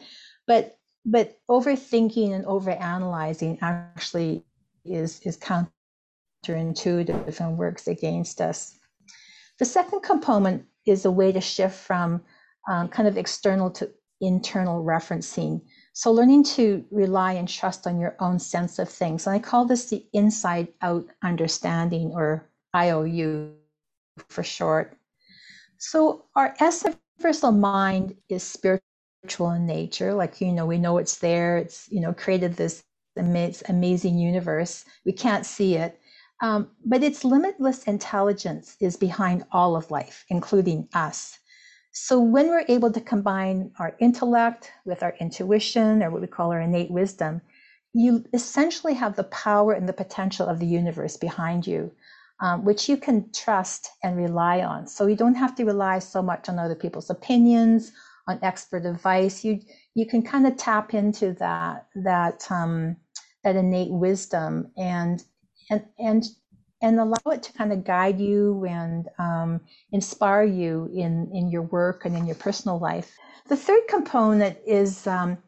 But 0.47 0.77
but 1.07 1.39
overthinking 1.49 2.35
and 2.35 2.45
overanalyzing 2.45 3.59
actually 3.63 4.45
is 4.85 5.21
is 5.21 5.39
counterintuitive 5.39 7.41
and 7.41 7.59
works 7.59 7.87
against 7.87 8.41
us. 8.41 8.79
The 9.59 9.67
second 9.67 10.01
component 10.01 10.65
is 10.87 11.05
a 11.05 11.11
way 11.11 11.33
to 11.33 11.41
shift 11.41 11.79
from 11.79 12.23
um, 12.69 12.89
kind 12.89 13.09
of 13.09 13.17
external 13.17 13.71
to 13.71 13.91
internal 14.21 14.85
referencing. 14.85 15.63
So 15.93 16.13
learning 16.13 16.45
to 16.45 16.85
rely 16.91 17.33
and 17.33 17.49
trust 17.49 17.87
on 17.87 17.99
your 17.99 18.17
own 18.21 18.39
sense 18.39 18.79
of 18.79 18.89
things. 18.89 19.27
And 19.27 19.35
I 19.35 19.39
call 19.39 19.65
this 19.65 19.89
the 19.89 20.05
inside 20.13 20.69
out 20.83 21.07
understanding 21.23 22.13
or 22.15 22.49
IOU 22.77 23.55
for 24.29 24.43
short. 24.43 24.97
So 25.79 26.27
our 26.37 26.55
universal 26.61 27.53
mind 27.53 28.17
is 28.29 28.43
spiritual 28.43 29.51
in 29.53 29.67
nature. 29.67 30.13
Like, 30.15 30.41
you 30.41 30.53
know, 30.53 30.67
we 30.67 30.79
know 30.79 30.99
it's 30.99 31.19
there. 31.19 31.57
It's, 31.57 31.89
you 31.91 32.01
know, 32.01 32.13
created 32.13 32.57
this 32.57 32.83
amazing 33.17 34.19
universe. 34.19 34.85
We 35.05 35.13
can't 35.13 35.45
see 35.45 35.77
it. 35.77 36.00
Um, 36.43 36.71
but 36.85 37.03
its 37.03 37.25
limitless 37.25 37.85
intelligence 37.85 38.77
is 38.81 38.97
behind 38.97 39.45
all 39.53 39.77
of 39.77 39.91
life, 39.91 40.25
including 40.31 40.89
us. 40.95 41.39
So 41.93 42.21
when 42.21 42.49
we're 42.49 42.65
able 42.69 42.93
to 42.93 43.01
combine 43.01 43.73
our 43.79 43.95
intellect 43.99 44.71
with 44.85 45.03
our 45.03 45.15
intuition, 45.21 46.03
or 46.03 46.11
what 46.11 46.21
we 46.21 46.27
call 46.27 46.53
our 46.53 46.61
innate 46.61 46.91
wisdom, 46.91 47.43
you 47.93 48.25
essentially 48.33 48.95
have 48.95 49.17
the 49.17 49.25
power 49.25 49.73
and 49.73 49.89
the 49.89 49.93
potential 49.93 50.47
of 50.47 50.61
the 50.61 50.67
universe 50.67 51.17
behind 51.17 51.67
you, 51.67 51.91
um, 52.41 52.65
which 52.65 52.89
you 52.89 52.97
can 52.97 53.31
trust 53.33 53.91
and 54.03 54.17
rely 54.17 54.61
on. 54.61 54.87
So 54.87 55.07
you 55.07 55.17
don't 55.17 55.35
have 55.35 55.55
to 55.57 55.65
rely 55.65 55.99
so 55.99 56.23
much 56.23 56.49
on 56.49 56.59
other 56.59 56.77
people's 56.77 57.11
opinions, 57.11 57.93
on 58.29 58.39
expert 58.43 58.87
advice. 58.87 59.45
You 59.45 59.61
you 59.95 60.07
can 60.07 60.23
kind 60.23 60.47
of 60.47 60.57
tap 60.57 60.95
into 60.95 61.33
that 61.35 61.87
that 61.97 62.51
um, 62.51 62.97
that 63.43 63.57
innate 63.57 63.91
wisdom 63.91 64.71
and 64.77 65.23
and 65.71 65.85
and 65.99 66.25
and 66.83 66.99
allow 66.99 67.19
it 67.27 67.43
to 67.43 67.53
kind 67.53 67.73
of 67.73 67.85
guide 67.85 68.19
you 68.19 68.65
and 68.65 69.09
um, 69.19 69.61
inspire 69.93 70.45
you 70.45 70.91
in 70.93 71.31
in 71.33 71.51
your 71.51 71.63
work 71.63 72.05
and 72.05 72.17
in 72.17 72.27
your 72.27 72.37
personal 72.37 72.79
life. 72.79 73.17
The 73.49 73.57
third 73.57 73.87
component 73.89 74.59
is 74.67 75.07
um, 75.07 75.39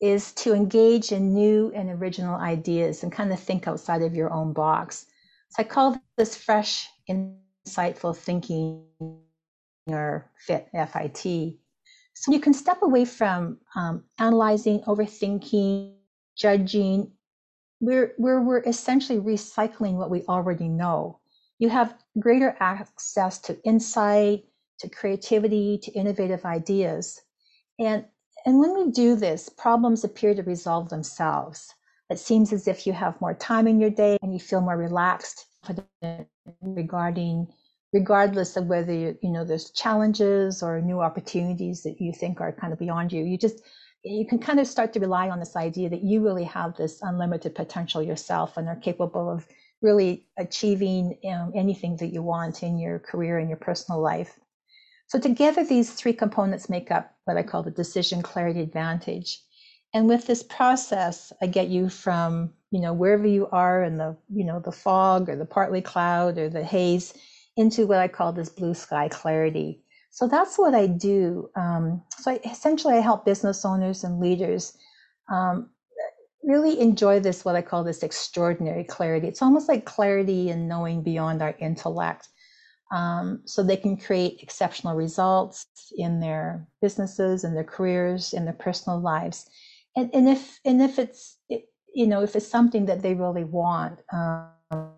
is 0.00 0.32
to 0.32 0.54
engage 0.54 1.12
in 1.12 1.32
new 1.32 1.72
and 1.74 1.90
original 1.90 2.36
ideas 2.36 3.02
and 3.02 3.10
kind 3.10 3.32
of 3.32 3.40
think 3.40 3.66
outside 3.66 4.02
of 4.02 4.14
your 4.14 4.32
own 4.32 4.52
box. 4.52 5.06
So 5.50 5.62
I 5.62 5.64
call 5.64 5.96
this 6.16 6.36
fresh, 6.36 6.88
insightful 7.08 8.16
thinking 8.16 8.84
or 9.86 10.30
FIT, 10.46 10.68
F-I-T. 10.74 11.58
So 12.14 12.32
you 12.32 12.40
can 12.40 12.54
step 12.54 12.82
away 12.82 13.04
from 13.04 13.58
um, 13.76 14.04
analyzing, 14.18 14.80
overthinking, 14.80 15.94
judging, 16.36 17.12
we're, 17.80 18.14
we're, 18.18 18.62
essentially 18.62 19.18
recycling 19.18 19.94
what 19.94 20.10
we 20.10 20.22
already 20.28 20.68
know. 20.68 21.18
You 21.58 21.68
have 21.68 21.94
greater 22.18 22.56
access 22.60 23.38
to 23.40 23.60
insight, 23.64 24.44
to 24.80 24.88
creativity, 24.88 25.78
to 25.78 25.92
innovative 25.92 26.44
ideas. 26.44 27.20
And, 27.78 28.04
and 28.46 28.58
when 28.58 28.74
we 28.74 28.90
do 28.90 29.16
this, 29.16 29.48
problems 29.48 30.04
appear 30.04 30.34
to 30.34 30.42
resolve 30.42 30.88
themselves. 30.88 31.74
It 32.10 32.18
seems 32.18 32.52
as 32.52 32.68
if 32.68 32.86
you 32.86 32.92
have 32.92 33.20
more 33.20 33.34
time 33.34 33.66
in 33.66 33.80
your 33.80 33.90
day 33.90 34.18
and 34.22 34.32
you 34.32 34.38
feel 34.38 34.60
more 34.60 34.76
relaxed 34.76 35.46
regarding 36.60 37.48
regardless 37.92 38.56
of 38.56 38.66
whether 38.66 38.92
you, 38.92 39.16
you 39.22 39.30
know 39.30 39.44
there's 39.44 39.70
challenges 39.70 40.62
or 40.62 40.80
new 40.80 41.00
opportunities 41.00 41.82
that 41.82 42.00
you 42.00 42.12
think 42.12 42.40
are 42.40 42.52
kind 42.52 42.72
of 42.72 42.78
beyond 42.78 43.12
you 43.12 43.24
you 43.24 43.38
just 43.38 43.62
you 44.04 44.26
can 44.26 44.38
kind 44.38 44.60
of 44.60 44.66
start 44.66 44.92
to 44.92 45.00
rely 45.00 45.30
on 45.30 45.40
this 45.40 45.56
idea 45.56 45.88
that 45.88 46.02
you 46.02 46.22
really 46.22 46.44
have 46.44 46.76
this 46.76 47.00
unlimited 47.02 47.54
potential 47.54 48.02
yourself 48.02 48.56
and 48.56 48.68
are 48.68 48.76
capable 48.76 49.30
of 49.30 49.46
really 49.80 50.26
achieving 50.38 51.18
um, 51.30 51.52
anything 51.54 51.96
that 51.96 52.12
you 52.12 52.22
want 52.22 52.62
in 52.62 52.78
your 52.78 52.98
career 52.98 53.38
and 53.38 53.48
your 53.48 53.58
personal 53.58 54.00
life. 54.00 54.38
So 55.06 55.18
together, 55.18 55.64
these 55.64 55.92
three 55.92 56.12
components 56.12 56.68
make 56.68 56.90
up 56.90 57.14
what 57.24 57.36
I 57.36 57.42
call 57.42 57.62
the 57.62 57.70
decision 57.70 58.22
clarity 58.22 58.60
advantage. 58.60 59.40
And 59.94 60.08
with 60.08 60.26
this 60.26 60.42
process, 60.42 61.32
I 61.40 61.46
get 61.46 61.68
you 61.68 61.88
from, 61.88 62.52
you 62.70 62.80
know, 62.80 62.92
wherever 62.92 63.26
you 63.26 63.46
are 63.52 63.84
in 63.84 63.96
the, 63.96 64.16
you 64.32 64.44
know, 64.44 64.60
the 64.60 64.72
fog 64.72 65.28
or 65.28 65.36
the 65.36 65.44
partly 65.46 65.80
cloud 65.80 66.36
or 66.36 66.48
the 66.48 66.64
haze 66.64 67.14
into 67.56 67.86
what 67.86 67.98
I 67.98 68.08
call 68.08 68.32
this 68.32 68.48
blue 68.48 68.74
sky 68.74 69.08
clarity. 69.08 69.83
So 70.14 70.28
that's 70.28 70.56
what 70.56 70.76
I 70.76 70.86
do. 70.86 71.50
Um, 71.56 72.00
so 72.20 72.30
I, 72.30 72.40
essentially, 72.44 72.94
I 72.94 73.00
help 73.00 73.24
business 73.24 73.64
owners 73.64 74.04
and 74.04 74.20
leaders 74.20 74.78
um, 75.28 75.70
really 76.44 76.78
enjoy 76.78 77.18
this, 77.18 77.44
what 77.44 77.56
I 77.56 77.62
call 77.62 77.82
this 77.82 78.04
extraordinary 78.04 78.84
clarity. 78.84 79.26
It's 79.26 79.42
almost 79.42 79.68
like 79.68 79.86
clarity 79.86 80.50
and 80.50 80.68
knowing 80.68 81.02
beyond 81.02 81.42
our 81.42 81.56
intellect. 81.58 82.28
Um, 82.92 83.42
so 83.44 83.64
they 83.64 83.76
can 83.76 83.96
create 83.96 84.38
exceptional 84.40 84.94
results 84.94 85.66
in 85.96 86.20
their 86.20 86.64
businesses, 86.80 87.42
in 87.42 87.54
their 87.54 87.64
careers, 87.64 88.32
in 88.32 88.44
their 88.44 88.54
personal 88.54 89.00
lives. 89.00 89.50
And, 89.96 90.10
and 90.14 90.28
if 90.28 90.60
and 90.64 90.80
if 90.80 91.00
it's 91.00 91.38
you 91.48 92.06
know 92.06 92.22
if 92.22 92.36
it's 92.36 92.46
something 92.46 92.86
that 92.86 93.02
they 93.02 93.14
really 93.14 93.42
want, 93.42 93.98
um, 94.12 94.92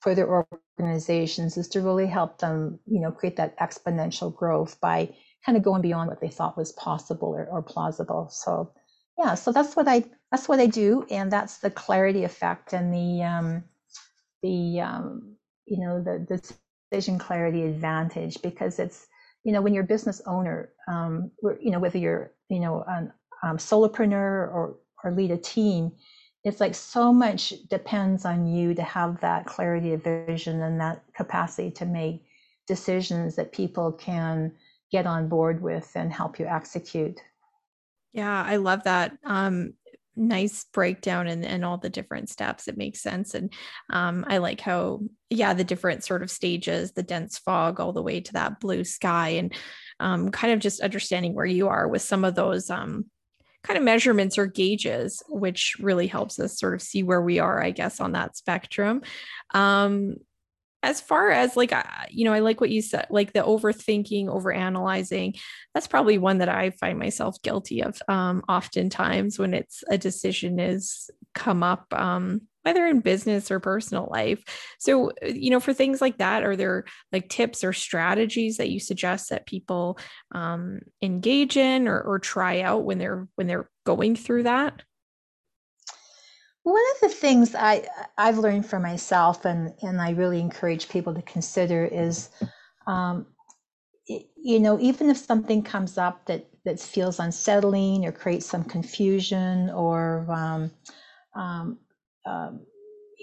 for 0.00 0.14
their 0.16 0.44
organizations 0.80 1.56
is 1.56 1.68
to 1.68 1.80
really 1.80 2.06
help 2.06 2.38
them, 2.38 2.78
you 2.86 3.00
know, 3.00 3.10
create 3.10 3.36
that 3.36 3.58
exponential 3.58 4.34
growth 4.34 4.80
by 4.80 5.08
kind 5.44 5.56
of 5.56 5.64
going 5.64 5.82
beyond 5.82 6.08
what 6.08 6.20
they 6.20 6.28
thought 6.28 6.56
was 6.56 6.72
possible 6.72 7.28
or, 7.28 7.46
or 7.46 7.62
plausible. 7.62 8.28
So 8.30 8.72
yeah, 9.18 9.34
so 9.34 9.52
that's 9.52 9.76
what 9.76 9.88
I 9.88 10.04
that's 10.30 10.48
what 10.48 10.60
I 10.60 10.66
do, 10.66 11.06
and 11.10 11.32
that's 11.32 11.58
the 11.58 11.70
clarity 11.70 12.24
effect 12.24 12.72
and 12.72 12.92
the 12.92 13.24
um, 13.24 13.64
the 14.42 14.80
um, 14.80 15.36
you 15.66 15.80
know 15.80 16.02
the, 16.02 16.24
the 16.28 16.54
decision 16.90 17.18
clarity 17.18 17.64
advantage 17.64 18.40
because 18.42 18.78
it's 18.78 19.06
you 19.44 19.52
know 19.52 19.62
when 19.62 19.74
you're 19.74 19.84
a 19.84 19.86
business 19.86 20.20
owner, 20.26 20.70
um, 20.88 21.30
you 21.60 21.70
know 21.70 21.78
whether 21.78 21.98
you're 21.98 22.32
you 22.50 22.60
know 22.60 22.82
a 22.82 23.12
um, 23.46 23.58
solopreneur 23.58 24.14
or 24.52 24.76
or 25.04 25.12
lead 25.12 25.30
a 25.30 25.38
team, 25.38 25.92
it's 26.46 26.60
like 26.60 26.76
so 26.76 27.12
much 27.12 27.52
depends 27.68 28.24
on 28.24 28.46
you 28.46 28.72
to 28.72 28.82
have 28.82 29.20
that 29.20 29.46
clarity 29.46 29.92
of 29.92 30.04
vision 30.04 30.62
and 30.62 30.80
that 30.80 31.02
capacity 31.12 31.72
to 31.72 31.84
make 31.84 32.24
decisions 32.68 33.34
that 33.34 33.50
people 33.50 33.90
can 33.90 34.52
get 34.92 35.08
on 35.08 35.28
board 35.28 35.60
with 35.60 35.90
and 35.96 36.12
help 36.12 36.38
you 36.38 36.46
execute. 36.46 37.20
Yeah, 38.12 38.44
I 38.44 38.56
love 38.56 38.84
that. 38.84 39.18
Um, 39.24 39.72
nice 40.14 40.64
breakdown 40.72 41.26
and, 41.26 41.44
and 41.44 41.64
all 41.64 41.78
the 41.78 41.90
different 41.90 42.28
steps. 42.28 42.68
It 42.68 42.78
makes 42.78 43.02
sense. 43.02 43.34
And 43.34 43.52
um, 43.92 44.24
I 44.28 44.38
like 44.38 44.60
how, 44.60 45.00
yeah, 45.30 45.52
the 45.52 45.64
different 45.64 46.04
sort 46.04 46.22
of 46.22 46.30
stages, 46.30 46.92
the 46.92 47.02
dense 47.02 47.38
fog, 47.38 47.80
all 47.80 47.92
the 47.92 48.02
way 48.02 48.20
to 48.20 48.32
that 48.34 48.60
blue 48.60 48.84
sky, 48.84 49.30
and 49.30 49.52
um, 49.98 50.30
kind 50.30 50.52
of 50.52 50.60
just 50.60 50.80
understanding 50.80 51.34
where 51.34 51.44
you 51.44 51.66
are 51.66 51.88
with 51.88 52.02
some 52.02 52.24
of 52.24 52.36
those 52.36 52.70
um, 52.70 53.06
kind 53.66 53.76
of 53.76 53.84
measurements 53.84 54.38
or 54.38 54.46
gauges, 54.46 55.22
which 55.28 55.76
really 55.80 56.06
helps 56.06 56.38
us 56.38 56.58
sort 56.58 56.74
of 56.74 56.82
see 56.82 57.02
where 57.02 57.22
we 57.22 57.38
are, 57.38 57.62
I 57.62 57.72
guess, 57.72 58.00
on 58.00 58.12
that 58.12 58.36
spectrum. 58.36 59.02
Um, 59.52 60.16
as 60.82 61.00
far 61.00 61.30
as 61.30 61.56
like 61.56 61.72
you 62.10 62.24
know 62.24 62.32
i 62.32 62.38
like 62.38 62.60
what 62.60 62.70
you 62.70 62.80
said 62.80 63.06
like 63.10 63.32
the 63.32 63.40
overthinking 63.40 64.28
over 64.28 64.52
analyzing 64.52 65.34
that's 65.74 65.88
probably 65.88 66.16
one 66.16 66.38
that 66.38 66.48
i 66.48 66.70
find 66.70 66.98
myself 66.98 67.40
guilty 67.42 67.82
of 67.82 68.00
um 68.08 68.42
oftentimes 68.48 69.38
when 69.38 69.52
it's 69.52 69.82
a 69.90 69.98
decision 69.98 70.60
is 70.60 71.10
come 71.34 71.62
up 71.62 71.86
um 71.92 72.42
whether 72.66 72.84
in 72.84 72.98
business 72.98 73.48
or 73.52 73.60
personal 73.60 74.08
life. 74.10 74.42
So, 74.80 75.10
uh, 75.22 75.26
you 75.26 75.50
know, 75.50 75.60
for 75.60 75.72
things 75.72 76.00
like 76.00 76.18
that, 76.18 76.42
are 76.42 76.56
there 76.56 76.84
like 77.12 77.28
tips 77.28 77.62
or 77.62 77.72
strategies 77.72 78.56
that 78.56 78.70
you 78.70 78.80
suggest 78.80 79.30
that 79.30 79.46
people 79.46 80.00
um, 80.32 80.80
engage 81.00 81.56
in 81.56 81.86
or, 81.86 82.00
or 82.00 82.18
try 82.18 82.62
out 82.62 82.84
when 82.84 82.98
they're 82.98 83.28
when 83.36 83.46
they're 83.46 83.70
going 83.84 84.16
through 84.16 84.42
that? 84.42 84.82
One 86.64 86.82
of 86.96 87.08
the 87.08 87.14
things 87.14 87.54
I 87.54 87.86
I've 88.18 88.38
learned 88.38 88.66
for 88.66 88.80
myself, 88.80 89.44
and 89.44 89.72
and 89.82 90.00
I 90.00 90.10
really 90.10 90.40
encourage 90.40 90.88
people 90.88 91.14
to 91.14 91.22
consider 91.22 91.84
is, 91.84 92.30
um, 92.88 93.26
you 94.08 94.58
know, 94.58 94.76
even 94.80 95.08
if 95.08 95.18
something 95.18 95.62
comes 95.62 95.98
up 95.98 96.26
that 96.26 96.48
that 96.64 96.80
feels 96.80 97.20
unsettling 97.20 98.06
or 98.06 98.10
creates 98.10 98.46
some 98.46 98.64
confusion 98.64 99.70
or 99.70 100.26
um, 100.28 100.72
um, 101.36 101.78
um, 102.26 102.60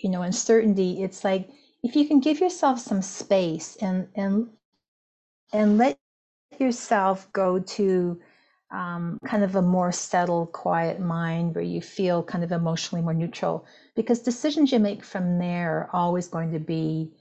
you 0.04 0.10
know 0.10 0.24
uncertainty 0.24 1.04
it's 1.04 1.26
like 1.26 1.50
if 1.84 1.96
you 1.98 2.08
can 2.08 2.22
give 2.22 2.40
yourself 2.42 2.80
some 2.80 3.04
space 3.04 3.78
and 3.82 4.08
and 4.16 4.50
and 5.54 5.78
let 5.78 5.98
yourself 6.60 7.32
go 7.34 7.60
to 7.60 8.20
um, 8.72 9.20
kind 9.26 9.44
of 9.44 9.56
a 9.56 9.62
more 9.64 9.92
settled 9.92 10.52
quiet 10.54 11.00
mind 11.00 11.56
where 11.56 11.64
you 11.64 11.82
feel 11.82 12.24
kind 12.24 12.44
of 12.44 12.52
emotionally 12.52 13.04
more 13.04 13.14
neutral 13.14 13.66
because 13.96 14.20
decisions 14.22 14.72
you 14.72 14.80
make 14.80 15.04
from 15.06 15.40
there 15.40 15.78
are 15.80 15.90
always 15.94 16.28
going 16.28 16.52
to 16.54 16.60
be 16.60 17.12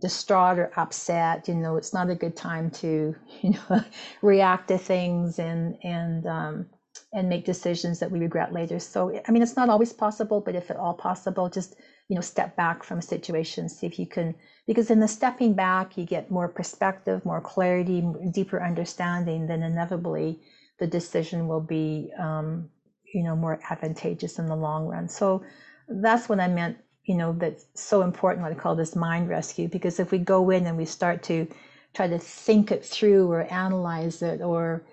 distraught 0.00 0.58
or 0.58 0.72
upset 0.76 1.48
you 1.48 1.54
know 1.54 1.76
it's 1.76 1.94
not 1.94 2.10
a 2.10 2.14
good 2.16 2.36
time 2.36 2.70
to 2.70 3.14
you 3.42 3.50
know 3.70 3.84
react 4.22 4.68
to 4.68 4.78
things 4.78 5.38
and 5.38 5.76
and 5.84 6.26
um, 6.26 6.66
and 7.12 7.28
make 7.28 7.44
decisions 7.44 7.98
that 7.98 8.10
we 8.10 8.20
regret 8.20 8.52
later. 8.52 8.78
So, 8.78 9.20
I 9.26 9.32
mean, 9.32 9.42
it's 9.42 9.56
not 9.56 9.68
always 9.68 9.92
possible, 9.92 10.40
but 10.40 10.54
if 10.54 10.70
at 10.70 10.76
all 10.76 10.94
possible, 10.94 11.48
just, 11.48 11.74
you 12.08 12.14
know, 12.14 12.20
step 12.20 12.54
back 12.54 12.84
from 12.84 12.98
a 12.98 13.02
situation, 13.02 13.68
see 13.68 13.86
if 13.86 13.98
you 13.98 14.06
can, 14.06 14.34
because 14.66 14.90
in 14.92 15.00
the 15.00 15.08
stepping 15.08 15.54
back, 15.54 15.98
you 15.98 16.04
get 16.04 16.30
more 16.30 16.46
perspective, 16.46 17.24
more 17.24 17.40
clarity, 17.40 18.04
deeper 18.32 18.62
understanding, 18.62 19.48
then 19.48 19.62
inevitably 19.64 20.40
the 20.78 20.86
decision 20.86 21.48
will 21.48 21.60
be, 21.60 22.12
um, 22.16 22.70
you 23.12 23.24
know, 23.24 23.34
more 23.34 23.58
advantageous 23.70 24.38
in 24.38 24.46
the 24.46 24.54
long 24.54 24.86
run. 24.86 25.08
So 25.08 25.42
that's 25.88 26.28
what 26.28 26.38
I 26.38 26.46
meant, 26.46 26.78
you 27.06 27.16
know, 27.16 27.32
that's 27.32 27.66
so 27.74 28.02
important, 28.02 28.44
what 28.44 28.52
I 28.52 28.54
call 28.54 28.76
this 28.76 28.94
mind 28.94 29.28
rescue, 29.28 29.66
because 29.66 29.98
if 29.98 30.12
we 30.12 30.18
go 30.18 30.50
in 30.50 30.64
and 30.66 30.76
we 30.76 30.84
start 30.84 31.24
to 31.24 31.48
try 31.92 32.06
to 32.06 32.20
think 32.20 32.70
it 32.70 32.84
through 32.84 33.28
or 33.32 33.52
analyze 33.52 34.22
it 34.22 34.40
or, 34.42 34.84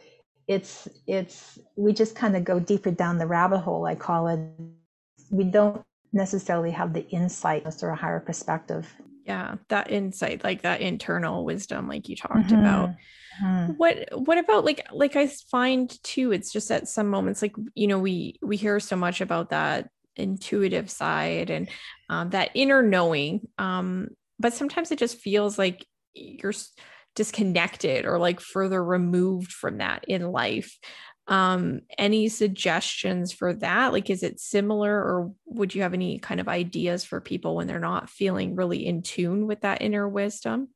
it's 0.47 0.87
it's 1.07 1.59
we 1.75 1.93
just 1.93 2.15
kind 2.15 2.35
of 2.35 2.43
go 2.43 2.59
deeper 2.59 2.91
down 2.91 3.17
the 3.17 3.27
rabbit 3.27 3.59
hole 3.59 3.85
i 3.85 3.95
call 3.95 4.27
it 4.27 4.39
we 5.29 5.43
don't 5.43 5.81
necessarily 6.13 6.71
have 6.71 6.93
the 6.93 7.07
insight 7.09 7.65
or 7.83 7.89
a 7.89 7.95
higher 7.95 8.19
perspective 8.19 8.87
Yeah, 9.27 9.55
that 9.67 9.91
insight, 9.91 10.45
like 10.45 10.61
that 10.61 10.79
internal 10.79 11.43
wisdom, 11.43 11.89
like 11.89 12.07
you 12.07 12.15
talked 12.15 12.47
mm-hmm. 12.47 12.59
about. 12.59 12.89
Mm-hmm. 13.43 13.73
What 13.73 14.07
what 14.13 14.37
about 14.37 14.63
like 14.63 14.87
like 14.93 15.17
I 15.17 15.27
find 15.27 15.91
too, 16.01 16.31
it's 16.31 16.51
just 16.51 16.71
at 16.71 16.87
some 16.87 17.09
moments, 17.09 17.41
like 17.41 17.53
you 17.75 17.87
know, 17.87 17.99
we 17.99 18.39
we 18.41 18.55
hear 18.55 18.79
so 18.79 18.95
much 18.95 19.19
about 19.19 19.49
that 19.49 19.89
intuitive 20.15 20.89
side 20.89 21.49
and 21.49 21.69
um, 22.09 22.29
that 22.29 22.51
inner 22.53 22.81
knowing. 22.81 23.49
Um, 23.57 24.11
but 24.39 24.53
sometimes 24.53 24.91
it 24.91 24.97
just 24.97 25.17
feels 25.17 25.59
like 25.59 25.85
you're 26.13 26.53
disconnected 27.17 28.05
or 28.05 28.19
like 28.19 28.39
further 28.39 28.81
removed 28.81 29.51
from 29.51 29.79
that 29.79 30.05
in 30.07 30.31
life. 30.31 30.77
Um 31.27 31.81
any 31.97 32.29
suggestions 32.29 33.33
for 33.33 33.55
that? 33.55 33.91
Like 33.91 34.09
is 34.11 34.21
it 34.21 34.39
similar 34.39 34.93
or 34.93 35.33
would 35.47 35.73
you 35.73 35.81
have 35.81 35.95
any 35.95 36.19
kind 36.19 36.39
of 36.39 36.47
ideas 36.47 37.03
for 37.03 37.19
people 37.19 37.55
when 37.55 37.65
they're 37.65 37.79
not 37.79 38.09
feeling 38.09 38.55
really 38.55 38.85
in 38.85 39.01
tune 39.01 39.47
with 39.47 39.61
that 39.61 39.81
inner 39.81 40.07
wisdom? 40.07 40.69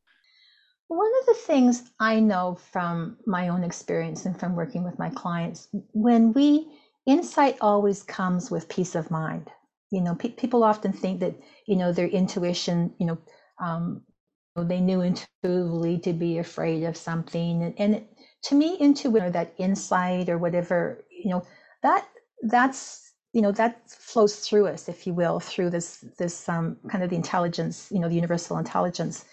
One 0.87 1.11
of 1.21 1.25
the 1.27 1.41
things 1.41 1.83
i 1.99 2.19
know 2.19 2.57
from 2.71 3.17
my 3.25 3.49
own 3.49 3.63
experience 3.63 4.25
and 4.25 4.37
from 4.37 4.55
working 4.55 4.83
with 4.83 4.97
my 4.99 5.09
clients 5.11 5.69
when 5.93 6.33
we 6.33 6.67
insight 7.05 7.57
always 7.61 8.03
comes 8.03 8.49
with 8.51 8.67
peace 8.67 8.95
of 8.95 9.11
mind. 9.11 9.49
You 9.91 10.01
know 10.01 10.15
pe- 10.15 10.29
people 10.41 10.63
often 10.63 10.91
think 10.91 11.19
that 11.19 11.35
you 11.67 11.75
know 11.75 11.93
their 11.93 12.07
intuition 12.07 12.93
you 12.97 13.05
know 13.05 13.17
um, 13.61 14.01
they 14.57 14.81
knew 14.81 15.01
intuitively 15.01 15.97
to 15.99 16.13
be 16.13 16.37
afraid 16.37 16.83
of 16.83 16.97
something. 16.97 17.63
And, 17.63 17.73
and 17.77 18.05
to 18.43 18.55
me 18.55 18.75
intuition 18.75 19.27
or 19.27 19.31
that 19.31 19.53
insight 19.57 20.29
or 20.29 20.37
whatever 20.37 21.03
you 21.09 21.29
know 21.29 21.45
that 21.83 22.07
that's 22.43 23.13
you 23.33 23.41
know 23.41 23.51
that 23.51 23.89
flows 23.89 24.35
through 24.37 24.67
us 24.67 24.89
if 24.89 25.07
you 25.07 25.13
will 25.13 25.39
through 25.39 25.69
this 25.69 26.03
this 26.17 26.49
um, 26.49 26.77
kind 26.89 27.03
of 27.03 27.09
the 27.09 27.15
intelligence 27.15 27.87
you 27.91 27.99
know 27.99 28.09
the 28.09 28.15
universal 28.15 28.57
intelligence. 28.57 29.25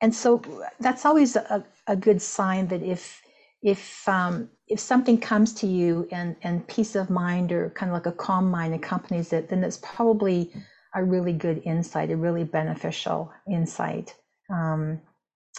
And 0.00 0.12
so 0.12 0.42
that's 0.80 1.06
always 1.06 1.36
a, 1.36 1.64
a 1.86 1.94
good 1.94 2.20
sign 2.20 2.66
that 2.68 2.82
if 2.82 3.22
if 3.62 4.08
um, 4.08 4.50
if 4.68 4.80
something 4.80 5.18
comes 5.18 5.52
to 5.54 5.66
you 5.66 6.08
and 6.10 6.36
and 6.42 6.66
peace 6.66 6.94
of 6.94 7.10
mind 7.10 7.52
or 7.52 7.70
kind 7.70 7.90
of 7.90 7.94
like 7.94 8.06
a 8.06 8.12
calm 8.12 8.50
mind 8.50 8.74
accompanies 8.74 9.32
it 9.32 9.48
then 9.48 9.64
it's 9.64 9.78
probably 9.78 10.52
a 10.94 11.02
really 11.02 11.32
good 11.32 11.62
insight 11.64 12.10
a 12.10 12.16
really 12.16 12.44
beneficial 12.44 13.32
insight 13.48 14.14
um, 14.52 15.00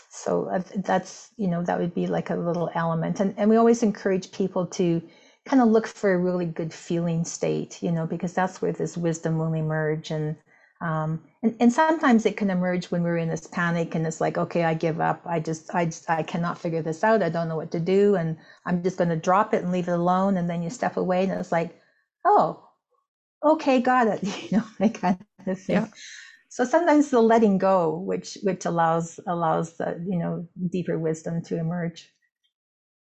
so 0.09 0.47
uh, 0.49 0.61
that's 0.77 1.31
you 1.37 1.47
know 1.47 1.63
that 1.63 1.79
would 1.79 1.93
be 1.95 2.07
like 2.07 2.29
a 2.29 2.35
little 2.35 2.69
element. 2.75 3.19
And, 3.19 3.33
and 3.37 3.49
we 3.49 3.57
always 3.57 3.83
encourage 3.83 4.31
people 4.31 4.67
to 4.67 5.01
kind 5.45 5.61
of 5.61 5.69
look 5.69 5.87
for 5.87 6.13
a 6.13 6.17
really 6.19 6.45
good 6.45 6.73
feeling 6.73 7.25
state 7.25 7.83
you 7.83 7.91
know 7.91 8.07
because 8.07 8.33
that's 8.33 8.61
where 8.61 8.71
this 8.73 8.97
wisdom 8.97 9.37
will 9.39 9.53
emerge. 9.53 10.11
And 10.11 10.37
um, 10.81 11.23
and, 11.43 11.55
and 11.61 11.73
sometimes 11.73 12.25
it 12.25 12.37
can 12.37 12.49
emerge 12.49 12.91
when 12.91 13.03
we're 13.03 13.17
in 13.17 13.29
this 13.29 13.47
panic 13.47 13.95
and 13.95 14.05
it's 14.07 14.21
like 14.21 14.37
okay 14.37 14.63
i 14.65 14.73
give 14.75 15.01
up. 15.01 15.21
I 15.25 15.39
just 15.39 15.73
i 15.75 15.85
just, 15.85 16.09
i 16.09 16.23
cannot 16.23 16.59
figure 16.59 16.81
this 16.83 17.03
out. 17.03 17.23
I 17.23 17.29
don't 17.29 17.49
know 17.49 17.57
what 17.57 17.71
to 17.71 17.79
do. 17.79 18.15
And 18.15 18.37
i'm 18.65 18.83
just 18.83 18.97
going 18.97 19.09
to 19.09 19.17
drop 19.17 19.53
it 19.53 19.63
and 19.63 19.71
leave 19.71 19.87
it 19.87 19.93
alone. 19.93 20.37
And 20.37 20.49
then 20.49 20.63
you 20.63 20.69
step 20.69 20.97
away 20.97 21.23
and 21.23 21.33
it's 21.33 21.51
like 21.51 21.79
oh 22.25 22.69
okay 23.43 23.81
got 23.81 24.07
it. 24.07 24.23
You 24.51 24.59
know 24.59 24.65
that 24.79 24.93
kind 24.95 25.19
of 25.47 25.59
thing. 25.59 25.75
Yeah 25.75 25.87
so 26.53 26.63
sometimes 26.63 27.09
the 27.09 27.19
letting 27.19 27.57
go 27.57 27.97
which 27.97 28.37
which 28.43 28.65
allows 28.65 29.19
allows 29.25 29.75
the 29.77 29.99
you 30.07 30.19
know 30.19 30.47
deeper 30.69 30.99
wisdom 30.99 31.41
to 31.41 31.57
emerge. 31.57 32.13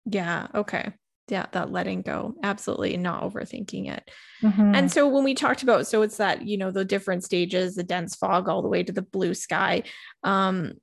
Yeah 0.06 0.46
okay. 0.54 0.92
Yeah 1.26 1.46
that 1.50 1.72
letting 1.72 2.02
go. 2.02 2.34
Absolutely 2.44 2.96
not 2.96 3.24
overthinking 3.24 3.90
it. 3.90 4.08
Mm-hmm. 4.40 4.74
and 4.76 4.92
so 4.92 5.08
when 5.08 5.24
we 5.24 5.34
talked 5.34 5.64
about 5.64 5.88
so 5.88 6.02
it's 6.02 6.18
that 6.18 6.46
you 6.46 6.58
know 6.58 6.70
the 6.70 6.84
different 6.84 7.24
stages 7.24 7.74
the 7.74 7.82
dense 7.82 8.14
fog 8.14 8.48
all 8.48 8.62
the 8.62 8.68
way 8.68 8.84
to 8.84 8.92
the 8.92 9.02
blue 9.02 9.34
sky 9.34 9.82
um 10.22 10.74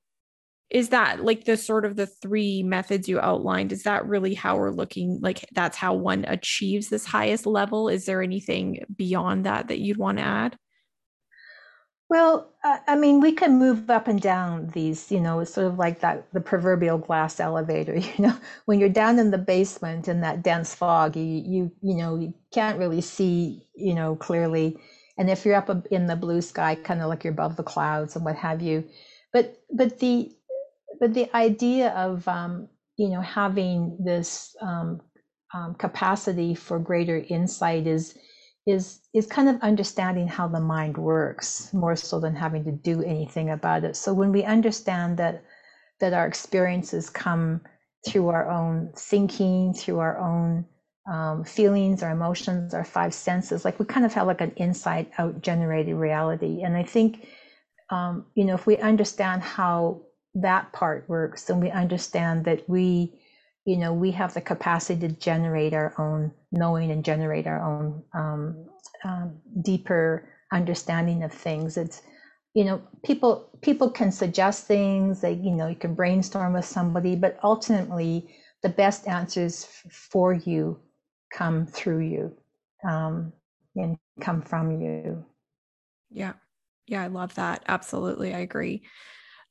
is 0.70 0.90
that 0.90 1.24
like 1.24 1.46
the 1.46 1.56
sort 1.56 1.86
of 1.86 1.96
the 1.96 2.06
three 2.06 2.64
methods 2.64 3.08
you 3.08 3.18
outlined 3.18 3.72
is 3.72 3.84
that 3.84 4.06
really 4.06 4.34
how 4.34 4.58
we're 4.58 4.72
looking 4.72 5.20
like 5.22 5.46
that's 5.54 5.78
how 5.78 5.94
one 5.94 6.26
achieves 6.28 6.90
this 6.90 7.06
highest 7.06 7.46
level? 7.46 7.88
Is 7.88 8.06
there 8.06 8.22
anything 8.22 8.84
beyond 8.94 9.46
that 9.46 9.70
that 9.70 9.80
you'd 9.80 9.96
want 9.96 10.18
to 10.18 10.25
add 10.25 10.58
well, 12.09 12.53
I 12.63 12.96
mean, 12.96 13.20
we 13.20 13.33
can 13.33 13.59
move 13.59 13.89
up 13.89 14.07
and 14.07 14.22
down 14.22 14.70
these, 14.70 15.11
you 15.11 15.20
know, 15.20 15.39
it's 15.39 15.53
sort 15.53 15.67
of 15.67 15.77
like 15.77 16.00
that 16.01 16.25
the 16.33 16.39
proverbial 16.39 16.98
glass 16.98 17.39
elevator. 17.39 17.96
You 18.17 18.27
know, 18.27 18.37
when 18.65 18.79
you're 18.79 18.89
down 18.89 19.20
in 19.20 19.31
the 19.31 19.37
basement 19.37 20.07
in 20.07 20.22
that 20.22 20.41
dense 20.41 20.74
fog, 20.74 21.15
you 21.17 21.24
you 21.24 21.72
you 21.81 21.96
know 21.96 22.15
you 22.17 22.33
can't 22.53 22.79
really 22.79 23.01
see, 23.01 23.61
you 23.75 23.93
know, 23.93 24.15
clearly. 24.15 24.77
And 25.17 25.29
if 25.29 25.46
you're 25.46 25.55
up 25.55 25.70
in 25.91 26.07
the 26.07 26.15
blue 26.15 26.41
sky, 26.41 26.75
kind 26.75 27.01
of 27.01 27.09
like 27.09 27.24
you're 27.24 27.33
above 27.33 27.57
the 27.57 27.63
clouds 27.63 28.15
and 28.15 28.24
what 28.24 28.35
have 28.37 28.61
you. 28.61 28.85
But 29.33 29.57
but 29.72 30.00
the 30.00 30.31
but 31.00 31.13
the 31.13 31.33
idea 31.35 31.89
of 31.89 32.27
um, 32.27 32.70
you 32.98 33.09
know 33.09 33.22
having 33.22 33.98
this 34.03 34.55
um, 34.61 35.01
um, 35.53 35.75
capacity 35.75 36.55
for 36.55 36.79
greater 36.79 37.25
insight 37.29 37.87
is 37.87 38.17
is 38.68 39.00
is 39.14 39.25
kind 39.25 39.48
of 39.50 39.62
understanding 39.62 40.27
how 40.27 40.48
the 40.48 40.60
mind 40.60 40.98
works 40.98 41.74
more 41.74 41.96
so 41.96 42.20
than 42.20 42.36
having 42.36 42.66
to 42.66 42.72
do 42.72 43.01
anything 43.01 43.50
about 43.50 43.86
it. 43.86 43.96
So 43.96 44.14
when 44.14 44.32
we 44.32 44.44
understand 44.44 45.18
that 45.18 45.44
that 46.00 46.14
our 46.14 46.27
experiences 46.27 47.10
come 47.10 47.62
through 48.06 48.27
our 48.27 48.50
own 48.51 48.92
thinking 48.96 49.74
through 49.74 50.00
our 50.00 50.20
own 50.20 50.66
um, 51.12 51.44
feelings 51.46 52.03
our 52.03 52.12
emotions 52.12 52.74
our 52.74 52.84
five 52.84 53.14
senses 53.14 53.64
like 53.64 53.80
we 53.80 53.86
kind 53.86 54.06
of 54.06 54.14
have 54.14 54.27
like 54.27 54.42
an 54.42 54.53
inside 54.58 55.08
out 55.18 55.42
generated 55.42 55.96
reality. 55.96 56.62
And 56.64 56.75
i 56.75 56.84
think 56.84 57.27
um, 57.90 58.25
you 58.36 58.44
know 58.46 58.56
if 58.56 58.68
we 58.68 58.77
understand 58.77 59.42
how 59.42 60.01
that 60.36 60.72
part 60.74 61.08
works 61.08 61.46
then 61.46 61.60
we 61.60 61.72
understand 61.72 62.46
that 62.46 62.70
we 62.70 63.20
you 63.68 63.75
know, 63.75 63.92
we 63.92 64.12
have 64.12 64.34
the 64.34 64.40
capacity 64.40 65.01
to 65.01 65.10
generate 65.10 65.74
our 65.74 65.94
own 66.00 66.32
knowing 66.53 66.90
and 66.90 67.03
generate 67.03 67.46
our 67.46 67.62
own 67.62 68.01
um, 68.14 68.66
um, 69.03 69.38
deeper 69.62 70.30
understanding 70.53 71.22
of 71.22 71.34
things. 71.34 71.75
It's, 71.75 72.01
you 72.53 72.64
know, 72.64 72.82
people 73.03 73.50
people 73.62 73.92
can 73.92 74.10
suggest 74.10 74.68
things. 74.68 75.20
They, 75.20 75.34
you 75.34 75.51
know, 75.51 75.68
you 75.68 75.75
can 75.75 75.96
brainstorm 75.96 76.53
with 76.53 76.64
somebody, 76.64 77.18
but 77.18 77.38
ultimately, 77.44 78.34
the 78.64 78.70
best 78.70 79.06
answers 79.06 79.66
for 79.92 80.34
you 80.34 80.80
come 81.34 81.68
through 81.68 82.00
you 82.00 82.38
um, 82.90 83.34
and 83.75 83.98
come 84.22 84.42
from 84.42 84.80
you. 84.82 85.25
Yeah, 86.10 86.34
yeah, 86.88 87.03
I 87.03 87.08
love 87.08 87.36
that. 87.36 87.64
Absolutely, 87.68 88.34
I 88.34 88.40
agree. 88.40 88.84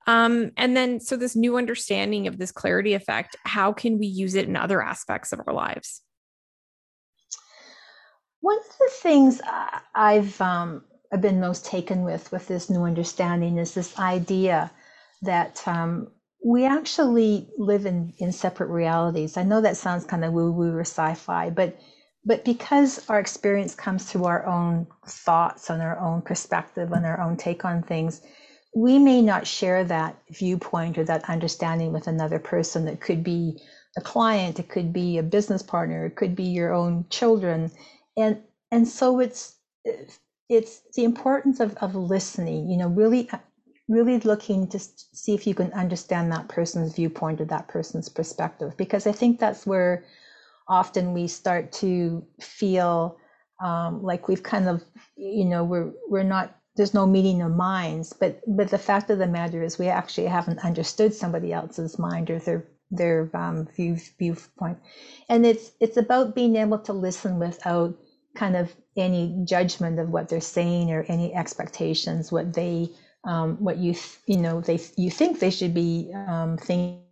Um, 0.07 0.53
and 0.57 0.77
then, 0.77 1.01
so 1.01 1.17
this 1.17 1.35
new 1.35 1.57
understanding 1.57 2.27
of 2.27 2.39
this 2.39 2.53
clarity 2.53 2.95
effect, 2.95 3.37
how 3.45 3.73
can 3.73 3.99
we 3.99 4.07
use 4.07 4.35
it 4.35 4.49
in 4.49 4.57
other 4.57 4.81
aspects 4.83 5.33
of 5.33 5.41
our 5.47 5.55
lives? 5.55 6.03
One 8.41 8.59
of 8.59 8.79
the 8.79 8.91
things 8.93 9.41
I've 9.95 10.41
um, 10.41 10.85
I've 11.13 11.21
been 11.21 11.41
most 11.41 11.67
taken 11.67 12.05
with 12.05 12.31
with 12.31 12.47
this 12.47 12.71
new 12.71 12.85
understanding 12.85 13.59
is 13.59 13.75
this 13.75 13.99
idea 13.99 14.71
that 15.23 15.67
um, 15.67 16.09
we 16.45 16.65
actually 16.65 17.49
live 17.59 17.87
in 17.87 18.13
in 18.19 18.31
separate 18.31 18.69
realities. 18.69 19.37
I 19.37 19.43
know 19.43 19.61
that 19.61 19.77
sounds 19.77 20.05
kind 20.05 20.25
of 20.25 20.33
woo 20.33 20.53
woo 20.53 20.73
or 20.73 20.83
sci-fi, 20.83 21.51
but 21.51 21.77
but 22.25 22.45
because 22.45 23.09
our 23.09 23.19
experience 23.19 23.75
comes 23.75 24.05
through 24.05 24.25
our 24.25 24.47
own 24.47 24.87
thoughts 25.09 25.71
and 25.71 25.81
our 25.83 25.99
own 25.99 26.23
perspective 26.23 26.93
and 26.93 27.07
our 27.07 27.21
own 27.21 27.37
take 27.37 27.65
on 27.65 27.83
things, 27.83 28.21
we 28.77 28.99
may 28.99 29.23
not 29.23 29.47
share 29.47 29.85
that 29.85 30.19
viewpoint 30.31 30.99
or 30.99 31.05
that 31.05 31.31
understanding 31.31 31.95
with 31.95 32.07
another 32.07 32.39
person 32.39 32.85
that 32.85 33.01
could 33.01 33.25
be 33.25 33.59
a 33.97 34.03
client 34.03 34.59
it 34.59 34.69
could 34.69 34.93
be 34.93 35.17
a 35.17 35.23
business 35.23 35.63
partner 35.63 36.05
it 36.05 36.15
could 36.15 36.37
be 36.37 36.45
your 36.45 36.75
own 36.75 37.07
children. 37.09 37.71
And 38.19 38.43
and 38.71 38.87
so 38.87 39.19
it's 39.19 39.57
it's 40.51 40.83
the 40.95 41.05
importance 41.05 41.59
of, 41.59 41.75
of 41.79 41.95
listening 41.95 42.69
you 42.69 42.77
know 42.77 42.89
really 42.89 43.31
really 43.89 44.19
looking 44.21 44.69
to 44.69 44.79
see 44.79 45.33
if 45.33 45.47
you 45.47 45.55
can 45.55 45.73
understand 45.73 46.31
that 46.31 46.49
person's 46.49 46.95
viewpoint 46.95 47.41
or 47.41 47.47
that 47.47 47.69
person's 47.69 48.11
perspective. 48.11 48.77
Because 48.77 49.07
i 49.07 49.13
think 49.13 49.41
that's 49.41 49.67
where 49.67 50.05
often 50.69 51.15
we 51.15 51.27
start 51.29 51.73
to 51.73 52.27
feel 52.43 53.17
um, 53.65 54.03
like 54.03 54.29
we've 54.29 54.43
kind 54.43 54.69
of 54.69 54.83
you 55.17 55.47
know 55.47 55.65
we're 55.65 55.93
we're 56.11 56.23
not 56.37 56.55
there's 56.77 56.95
no 56.95 57.07
meeting 57.07 57.43
of 57.43 57.53
minds 57.53 58.13
but 58.13 58.41
but 58.47 58.71
the 58.71 58.79
fact 58.79 59.11
of 59.11 59.19
the 59.19 59.27
matter 59.27 59.63
is 59.63 59.79
we 59.79 59.89
actually 59.89 60.27
haven't 60.27 60.65
understood 60.65 61.15
somebody 61.15 61.53
else's 61.53 61.99
mind 61.99 62.31
or 62.31 62.39
their 62.39 62.65
their 62.91 63.31
um, 63.35 63.67
view 63.67 63.97
viewpoint. 64.19 64.79
And 65.29 65.45
it's 65.45 65.73
it's 65.81 65.97
about 65.97 66.35
being 66.35 66.57
able 66.57 66.79
to 66.81 66.93
listen 66.93 67.39
without 67.39 67.97
kind 68.35 68.57
of 68.57 68.75
any 68.97 69.37
judgment 69.45 69.99
of 69.99 70.11
what 70.11 70.29
they're 70.29 70.41
saying 70.41 70.91
or 70.93 71.05
any 71.09 71.35
expectations 71.35 72.31
what 72.31 72.53
they 72.53 72.89
um, 73.25 73.57
what 73.57 73.79
you 73.79 73.95
you 74.27 74.37
know 74.37 74.61
they 74.61 74.81
you 74.97 75.11
think 75.11 75.41
they 75.41 75.51
should 75.51 75.75
be 75.75 76.13
um, 76.29 76.57
thinking. 76.59 77.03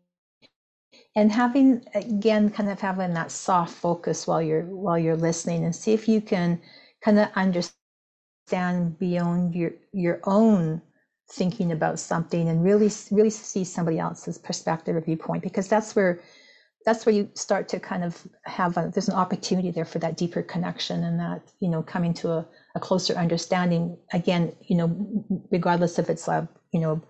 And 1.16 1.30
having 1.30 1.84
again 1.94 2.50
kind 2.50 2.70
of 2.70 2.80
having 2.80 3.14
that 3.14 3.30
soft 3.30 3.74
focus 3.74 4.26
while 4.26 4.42
you're 4.42 4.64
while 4.64 4.98
you're 4.98 5.16
listening 5.16 5.64
and 5.64 5.74
see 5.74 5.92
if 5.92 6.08
you 6.08 6.20
can 6.20 6.60
kind 7.04 7.18
of 7.18 7.28
understand 7.36 7.83
stand 8.46 8.98
beyond 8.98 9.54
your 9.54 9.72
your 9.92 10.20
own 10.24 10.82
thinking 11.30 11.72
about 11.72 11.98
something 11.98 12.48
and 12.48 12.62
really 12.62 12.90
really 13.10 13.30
see 13.30 13.64
somebody 13.64 13.98
else's 13.98 14.38
perspective 14.38 14.94
or 14.94 15.00
viewpoint 15.00 15.42
because 15.42 15.68
that's 15.68 15.96
where 15.96 16.20
that's 16.84 17.06
where 17.06 17.14
you 17.14 17.30
start 17.32 17.66
to 17.70 17.80
kind 17.80 18.04
of 18.04 18.26
have 18.42 18.76
a, 18.76 18.90
there's 18.92 19.08
an 19.08 19.14
opportunity 19.14 19.70
there 19.70 19.86
for 19.86 19.98
that 19.98 20.18
deeper 20.18 20.42
connection 20.42 21.02
and 21.04 21.18
that 21.18 21.40
you 21.60 21.68
know 21.68 21.82
coming 21.82 22.12
to 22.12 22.30
a, 22.30 22.46
a 22.74 22.80
closer 22.80 23.14
understanding. 23.14 23.96
Again 24.12 24.52
you 24.68 24.76
know 24.76 25.44
regardless 25.50 25.98
if 25.98 26.10
it's 26.10 26.28
a 26.28 26.46
you 26.72 26.80
know 26.80 27.00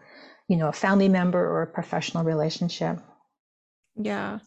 you 0.49 0.57
know 0.57 0.69
a 0.69 0.73
family 0.73 1.09
member 1.09 1.41
or 1.41 1.63
a 1.63 1.67
professional 1.67 2.23
relationship. 2.23 3.01
Yeah 3.97 4.39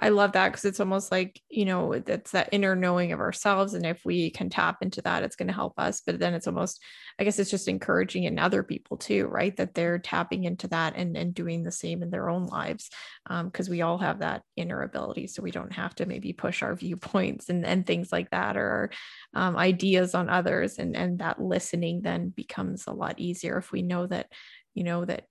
I 0.00 0.08
love 0.08 0.32
that 0.32 0.48
because 0.48 0.64
it's 0.64 0.80
almost 0.80 1.12
like, 1.12 1.40
you 1.48 1.64
know, 1.64 1.92
it's 1.92 2.32
that 2.32 2.48
inner 2.50 2.74
knowing 2.74 3.12
of 3.12 3.20
ourselves. 3.20 3.74
And 3.74 3.86
if 3.86 4.04
we 4.04 4.30
can 4.30 4.50
tap 4.50 4.78
into 4.82 5.00
that, 5.02 5.22
it's 5.22 5.36
going 5.36 5.46
to 5.46 5.54
help 5.54 5.74
us. 5.78 6.02
But 6.04 6.18
then 6.18 6.34
it's 6.34 6.48
almost, 6.48 6.82
I 7.18 7.22
guess 7.22 7.38
it's 7.38 7.50
just 7.50 7.68
encouraging 7.68 8.24
in 8.24 8.40
other 8.40 8.64
people 8.64 8.96
too, 8.96 9.26
right? 9.26 9.56
That 9.56 9.74
they're 9.74 10.00
tapping 10.00 10.44
into 10.44 10.66
that 10.68 10.94
and, 10.96 11.16
and 11.16 11.32
doing 11.32 11.62
the 11.62 11.70
same 11.70 12.02
in 12.02 12.10
their 12.10 12.28
own 12.28 12.46
lives. 12.46 12.90
Because 13.28 13.68
um, 13.68 13.70
we 13.70 13.82
all 13.82 13.98
have 13.98 14.18
that 14.18 14.42
inner 14.56 14.82
ability. 14.82 15.28
So 15.28 15.42
we 15.42 15.52
don't 15.52 15.72
have 15.72 15.94
to 15.96 16.06
maybe 16.06 16.32
push 16.32 16.64
our 16.64 16.74
viewpoints 16.84 17.48
and, 17.48 17.64
and 17.64 17.86
things 17.86 18.10
like 18.10 18.30
that 18.30 18.56
or 18.56 18.90
um, 19.32 19.56
ideas 19.56 20.14
on 20.16 20.28
others. 20.28 20.78
And, 20.78 20.96
and 20.96 21.20
that 21.20 21.40
listening 21.40 22.02
then 22.02 22.30
becomes 22.30 22.88
a 22.88 22.92
lot 22.92 23.20
easier 23.20 23.58
if 23.58 23.70
we 23.70 23.82
know 23.82 24.08
that, 24.08 24.26
you 24.74 24.82
know, 24.82 25.04
that 25.04 25.26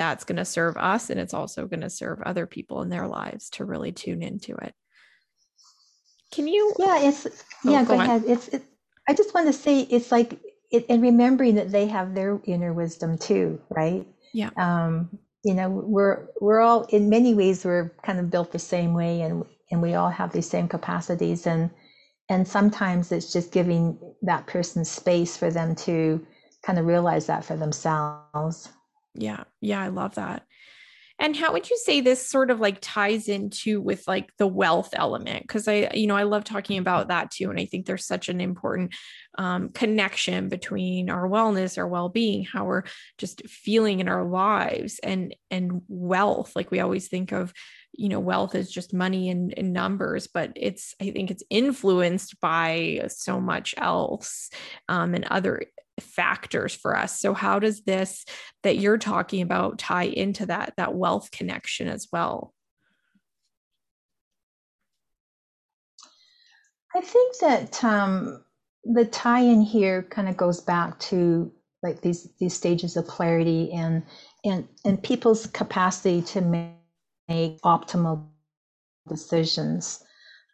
that's 0.00 0.24
going 0.24 0.38
to 0.38 0.46
serve 0.46 0.78
us 0.78 1.10
and 1.10 1.20
it's 1.20 1.34
also 1.34 1.66
going 1.66 1.82
to 1.82 1.90
serve 1.90 2.22
other 2.22 2.46
people 2.46 2.80
in 2.80 2.88
their 2.88 3.06
lives 3.06 3.50
to 3.50 3.66
really 3.66 3.92
tune 3.92 4.22
into 4.22 4.54
it. 4.54 4.74
Can 6.32 6.48
you 6.48 6.72
yeah 6.78 7.02
it's 7.02 7.26
oh, 7.26 7.70
yeah 7.70 7.84
go, 7.84 7.96
go 7.96 8.00
ahead. 8.00 8.24
It's 8.26 8.48
it, 8.48 8.62
i 9.06 9.12
just 9.12 9.34
want 9.34 9.46
to 9.48 9.52
say 9.52 9.80
it's 9.80 10.10
like 10.10 10.38
it, 10.70 10.86
and 10.88 11.02
remembering 11.02 11.56
that 11.56 11.70
they 11.70 11.86
have 11.86 12.14
their 12.14 12.40
inner 12.44 12.72
wisdom 12.72 13.18
too 13.18 13.60
right? 13.68 14.06
Yeah. 14.32 14.50
Um 14.56 15.18
you 15.44 15.52
know 15.52 15.68
we're 15.68 16.28
we're 16.40 16.60
all 16.60 16.84
in 16.84 17.10
many 17.10 17.34
ways 17.34 17.62
we're 17.62 17.92
kind 18.02 18.18
of 18.18 18.30
built 18.30 18.52
the 18.52 18.58
same 18.58 18.94
way 18.94 19.20
and 19.20 19.44
and 19.70 19.82
we 19.82 19.94
all 19.94 20.08
have 20.08 20.32
these 20.32 20.48
same 20.48 20.66
capacities 20.66 21.46
and 21.46 21.68
and 22.30 22.48
sometimes 22.48 23.12
it's 23.12 23.34
just 23.34 23.52
giving 23.52 23.98
that 24.22 24.46
person 24.46 24.82
space 24.82 25.36
for 25.36 25.50
them 25.50 25.74
to 25.74 26.24
kind 26.62 26.78
of 26.78 26.86
realize 26.86 27.26
that 27.26 27.44
for 27.44 27.56
themselves 27.56 28.70
yeah. 29.14 29.44
Yeah. 29.60 29.82
I 29.82 29.88
love 29.88 30.14
that. 30.16 30.44
And 31.22 31.36
how 31.36 31.52
would 31.52 31.68
you 31.68 31.76
say 31.76 32.00
this 32.00 32.26
sort 32.26 32.50
of 32.50 32.60
like 32.60 32.78
ties 32.80 33.28
into 33.28 33.78
with 33.82 34.08
like 34.08 34.34
the 34.38 34.46
wealth 34.46 34.94
element? 34.94 35.42
Because 35.42 35.68
I, 35.68 35.90
you 35.92 36.06
know, 36.06 36.16
I 36.16 36.22
love 36.22 36.44
talking 36.44 36.78
about 36.78 37.08
that 37.08 37.30
too. 37.30 37.50
And 37.50 37.60
I 37.60 37.66
think 37.66 37.84
there's 37.84 38.06
such 38.06 38.30
an 38.30 38.40
important 38.40 38.94
um, 39.36 39.68
connection 39.68 40.48
between 40.48 41.10
our 41.10 41.28
wellness, 41.28 41.76
our 41.76 41.86
well-being, 41.86 42.44
how 42.44 42.64
we're 42.64 42.84
just 43.18 43.46
feeling 43.46 44.00
in 44.00 44.08
our 44.08 44.24
lives 44.24 44.98
and 45.02 45.36
and 45.50 45.82
wealth. 45.88 46.56
Like 46.56 46.70
we 46.70 46.80
always 46.80 47.08
think 47.08 47.32
of, 47.32 47.52
you 47.92 48.08
know, 48.08 48.20
wealth 48.20 48.54
is 48.54 48.72
just 48.72 48.94
money 48.94 49.28
and, 49.28 49.52
numbers, 49.74 50.26
but 50.26 50.52
it's, 50.56 50.94
I 51.02 51.10
think 51.10 51.30
it's 51.30 51.44
influenced 51.50 52.40
by 52.40 53.08
so 53.08 53.40
much 53.40 53.74
else 53.76 54.48
um, 54.88 55.14
and 55.14 55.26
other 55.26 55.64
factors 56.00 56.74
for 56.74 56.96
us. 56.96 57.20
So 57.20 57.34
how 57.34 57.58
does 57.58 57.82
this 57.82 58.24
that 58.62 58.78
you're 58.78 58.98
talking 58.98 59.42
about 59.42 59.78
tie 59.78 60.04
into 60.04 60.46
that 60.46 60.74
that 60.76 60.94
wealth 60.94 61.30
connection 61.30 61.88
as 61.88 62.08
well? 62.12 62.52
I 66.94 67.00
think 67.00 67.38
that 67.38 67.84
um, 67.84 68.44
the 68.84 69.04
tie-in 69.04 69.62
here 69.62 70.02
kind 70.02 70.28
of 70.28 70.36
goes 70.36 70.60
back 70.60 70.98
to 71.00 71.52
like 71.82 72.02
these 72.02 72.28
these 72.38 72.54
stages 72.54 72.96
of 72.96 73.06
clarity 73.06 73.72
and 73.72 74.02
and 74.44 74.68
and 74.84 75.02
people's 75.02 75.46
capacity 75.46 76.22
to 76.22 76.40
make, 76.40 76.72
make 77.28 77.60
optimal 77.62 78.26
decisions. 79.08 80.04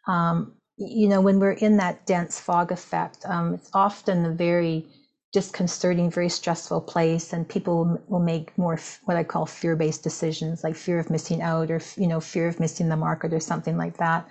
Um, 0.07 0.53
you 0.77 1.07
know, 1.07 1.21
when 1.21 1.39
we're 1.39 1.51
in 1.51 1.77
that 1.77 2.05
dense 2.05 2.39
fog 2.39 2.71
effect, 2.71 3.25
um, 3.25 3.55
it's 3.55 3.69
often 3.73 4.25
a 4.25 4.31
very 4.31 4.85
disconcerting, 5.33 6.09
very 6.09 6.29
stressful 6.29 6.81
place, 6.81 7.33
and 7.33 7.47
people 7.47 7.99
will 8.07 8.19
make 8.19 8.57
more 8.57 8.79
what 9.05 9.17
I 9.17 9.23
call 9.23 9.45
fear-based 9.45 10.03
decisions, 10.03 10.63
like 10.63 10.75
fear 10.75 10.99
of 10.99 11.09
missing 11.09 11.41
out, 11.41 11.69
or 11.69 11.81
you 11.97 12.07
know, 12.07 12.19
fear 12.19 12.47
of 12.47 12.59
missing 12.59 12.89
the 12.89 12.95
market, 12.95 13.33
or 13.33 13.39
something 13.39 13.77
like 13.77 13.97
that. 13.97 14.27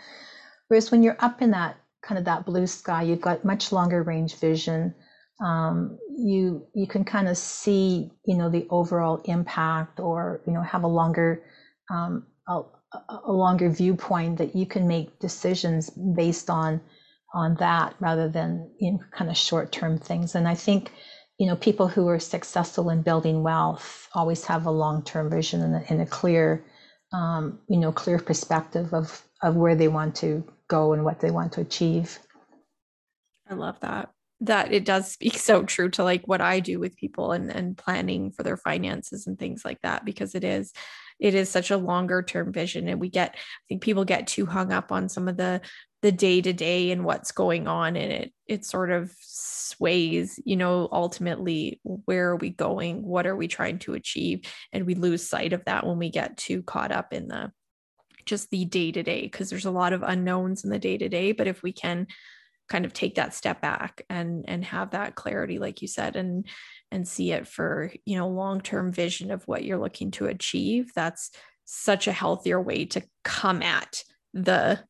Whereas 0.69 0.91
when 0.91 1.03
you're 1.03 1.17
up 1.21 1.43
in 1.43 1.51
that 1.53 1.77
kind 2.03 2.19
of 2.19 2.25
that 2.25 2.47
blue 2.47 2.67
sky, 2.67 3.03
you've 3.03 3.21
got 3.21 3.45
much 3.45 3.73
longer 3.73 4.03
range 4.03 4.37
vision. 4.37 4.95
Um, 5.45 5.99
you 6.09 6.67
you 6.75 6.87
can 6.87 7.05
kind 7.05 7.29
of 7.29 7.37
see, 7.37 8.11
you 8.25 8.37
know, 8.37 8.49
the 8.49 8.67
overall 8.71 9.21
impact, 9.25 10.01
or 10.01 10.41
you 10.47 10.53
know, 10.53 10.63
have 10.63 10.85
a 10.85 10.89
longer 10.89 11.43
um, 11.91 12.27
a, 12.49 12.63
a 13.25 13.33
longer 13.33 13.69
viewpoint 13.69 14.39
that 14.39 14.57
you 14.57 14.67
can 14.67 14.89
make 14.89 15.19
decisions 15.19 15.91
based 15.91 16.49
on 16.49 16.81
on 17.37 17.55
that 17.57 17.95
rather 18.01 18.29
than 18.29 18.71
in 18.81 18.99
kind 19.13 19.31
of 19.31 19.37
short 19.37 19.71
term 19.71 19.99
things. 19.99 20.35
And 20.35 20.49
I 20.49 20.55
think, 20.55 20.91
you 21.39 21.47
know, 21.47 21.55
people 21.55 21.87
who 21.87 22.09
are 22.09 22.19
successful 22.19 22.89
in 22.89 23.03
building 23.03 23.43
wealth 23.43 24.09
always 24.15 24.43
have 24.47 24.65
a 24.65 24.71
long 24.71 25.03
term 25.03 25.29
vision 25.29 25.61
and 25.61 25.77
a, 25.77 25.85
and 25.93 26.01
a 26.01 26.07
clear, 26.07 26.65
um, 27.13 27.61
you 27.69 27.77
know, 27.77 27.93
clear 27.93 28.19
perspective 28.19 28.95
of 28.95 29.23
of 29.43 29.55
where 29.55 29.75
they 29.75 29.89
want 29.89 30.17
to 30.17 30.43
go 30.67 30.95
and 30.95 31.05
what 31.05 31.21
they 31.21 31.31
want 31.31 31.53
to 31.53 31.61
achieve. 31.61 32.19
I 33.49 33.55
love 33.55 33.79
that 33.81 34.11
that 34.41 34.73
it 34.73 34.87
does 34.87 35.13
speak 35.13 35.35
so 35.39 35.63
true 35.63 35.91
to 35.91 36.05
like 36.05 36.27
what 36.27 36.41
I 36.41 36.61
do 36.61 36.81
with 36.81 36.97
people 36.97 37.33
and 37.33 37.51
and 37.51 37.77
planning 37.77 38.31
for 38.31 38.45
their 38.45 38.57
finances 38.57 39.27
and 39.27 39.39
things 39.39 39.63
like 39.63 39.83
that 39.83 40.07
because 40.07 40.35
it 40.35 40.43
is 40.43 40.73
it 41.19 41.35
is 41.35 41.49
such 41.49 41.71
a 41.71 41.77
longer 41.77 42.23
term 42.23 42.53
vision 42.53 42.89
and 42.89 43.01
we 43.01 43.09
get 43.09 43.35
i 43.35 43.63
think 43.69 43.83
people 43.83 44.05
get 44.05 44.27
too 44.27 44.47
hung 44.47 44.73
up 44.73 44.93
on 44.93 45.09
some 45.09 45.29
of 45.29 45.37
the 45.37 45.61
the 46.07 46.13
day 46.13 46.41
to 46.41 46.53
day 46.53 46.93
and 46.93 47.05
what's 47.05 47.33
going 47.33 47.67
on 47.67 47.97
and 47.97 48.13
it 48.13 48.33
it 48.47 48.65
sort 48.65 48.93
of 48.93 49.13
sways 49.21 50.39
you 50.45 50.55
know 50.55 50.89
ultimately 50.93 51.81
where 51.83 52.29
are 52.29 52.37
we 52.37 52.51
going? 52.51 53.03
What 53.03 53.27
are 53.27 53.35
we 53.35 53.49
trying 53.49 53.81
to 53.81 53.95
achieve? 53.95 54.43
And 54.73 54.87
we 54.87 54.95
lose 54.95 55.29
sight 55.29 55.53
of 55.53 55.65
that 55.65 55.85
when 55.85 55.99
we 55.99 56.11
get 56.11 56.37
too 56.37 56.63
caught 56.63 56.93
up 56.93 57.13
in 57.13 57.27
the 57.27 57.51
just 58.25 58.51
the 58.51 58.65
day 58.65 58.93
to 58.93 59.03
day 59.03 59.23
because 59.23 59.51
there's 59.51 59.65
a 59.65 59.71
lot 59.73 59.93
of 59.93 60.05
unknowns 60.05 60.63
in 60.63 60.71
the 60.71 60.79
day 60.79 60.97
to 60.97 61.09
day 61.09 61.33
but 61.33 61.49
if 61.49 61.61
we 61.65 61.73
can 61.73 62.07
kind 62.69 62.85
of 62.85 62.93
take 62.93 63.17
that 63.17 63.35
step 63.35 63.61
back 63.61 64.03
and 64.09 64.45
and 64.47 64.65
have 64.65 64.93
that 64.93 65.17
clarity 65.17 65.59
like 65.59 65.83
you 65.83 65.89
said 65.89 66.15
and 66.15 66.47
and 66.93 67.09
see 67.09 67.33
it 67.33 67.49
for 67.49 67.93
you 68.05 68.17
know 68.17 68.29
long 68.29 68.61
term 68.61 68.93
vision 68.93 69.33
of 69.33 69.43
what 69.49 69.65
you're 69.65 69.79
looking 69.79 70.13
to 70.13 70.27
achieve 70.27 70.93
that's 70.95 71.33
such 71.65 72.07
a 72.07 72.13
healthier 72.13 72.63
way 72.63 72.85
to 72.85 73.03
come 73.25 73.61
at 73.61 74.05
the 74.35 74.81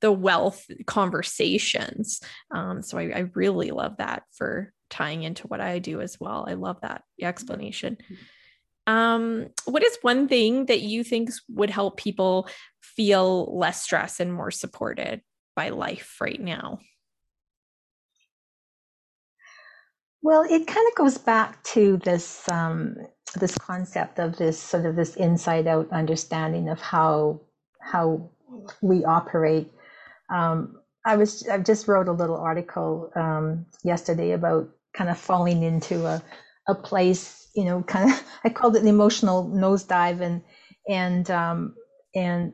the 0.00 0.12
wealth 0.12 0.64
conversations. 0.86 2.20
Um, 2.50 2.82
so 2.82 2.98
I, 2.98 3.10
I 3.14 3.18
really 3.34 3.70
love 3.70 3.96
that 3.98 4.22
for 4.32 4.72
tying 4.90 5.22
into 5.22 5.46
what 5.46 5.60
i 5.60 5.78
do 5.78 6.00
as 6.00 6.18
well. 6.18 6.46
I 6.48 6.54
love 6.54 6.80
that 6.82 7.02
explanation. 7.20 7.98
Um, 8.86 9.48
what 9.66 9.84
is 9.84 9.98
one 10.00 10.28
thing 10.28 10.66
that 10.66 10.80
you 10.80 11.04
think 11.04 11.30
would 11.50 11.68
help 11.68 11.98
people 11.98 12.48
feel 12.80 13.54
less 13.56 13.82
stressed 13.82 14.18
and 14.20 14.32
more 14.32 14.50
supported 14.50 15.20
by 15.54 15.68
life 15.68 16.16
right 16.20 16.40
now? 16.40 16.78
Well, 20.22 20.42
it 20.42 20.66
kind 20.66 20.88
of 20.88 20.94
goes 20.94 21.18
back 21.18 21.62
to 21.64 21.98
this 21.98 22.48
um, 22.48 22.96
this 23.38 23.56
concept 23.58 24.18
of 24.18 24.36
this 24.36 24.58
sort 24.58 24.86
of 24.86 24.96
this 24.96 25.16
inside 25.16 25.66
out 25.66 25.90
understanding 25.92 26.68
of 26.68 26.80
how 26.80 27.40
how 27.80 28.30
we 28.80 29.04
operate. 29.04 29.70
Um, 30.30 30.80
I 31.06 31.16
was 31.16 31.48
I 31.48 31.58
just 31.58 31.88
wrote 31.88 32.08
a 32.08 32.12
little 32.12 32.36
article 32.38 33.10
um, 33.16 33.66
yesterday 33.84 34.32
about 34.32 34.68
kind 34.94 35.10
of 35.10 35.18
falling 35.18 35.62
into 35.62 36.06
a 36.06 36.22
a 36.68 36.74
place, 36.74 37.48
you 37.54 37.64
know, 37.64 37.82
kind 37.88 38.10
of 38.10 38.22
I 38.44 38.50
called 38.50 38.76
it 38.76 38.82
the 38.82 38.88
emotional 38.90 39.46
nosedive, 39.50 40.20
and 40.20 40.42
and 40.88 41.30
um, 41.30 41.74
and 42.14 42.52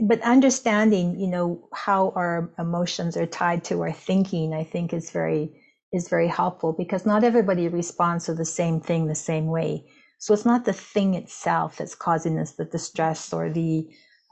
but 0.00 0.20
understanding, 0.22 1.18
you 1.20 1.28
know, 1.28 1.68
how 1.74 2.12
our 2.16 2.50
emotions 2.58 3.16
are 3.16 3.26
tied 3.26 3.64
to 3.64 3.82
our 3.82 3.92
thinking, 3.92 4.54
I 4.54 4.64
think 4.64 4.92
is 4.92 5.10
very 5.10 5.52
is 5.92 6.08
very 6.08 6.28
helpful 6.28 6.74
because 6.74 7.06
not 7.06 7.24
everybody 7.24 7.68
responds 7.68 8.26
to 8.26 8.34
the 8.34 8.44
same 8.44 8.80
thing 8.80 9.06
the 9.06 9.14
same 9.16 9.46
way. 9.46 9.84
So 10.18 10.34
it's 10.34 10.44
not 10.46 10.64
the 10.66 10.72
thing 10.74 11.14
itself 11.14 11.76
that's 11.78 11.94
causing 11.94 12.38
us 12.38 12.52
the 12.52 12.66
distress 12.66 13.32
or 13.32 13.50
the, 13.50 13.88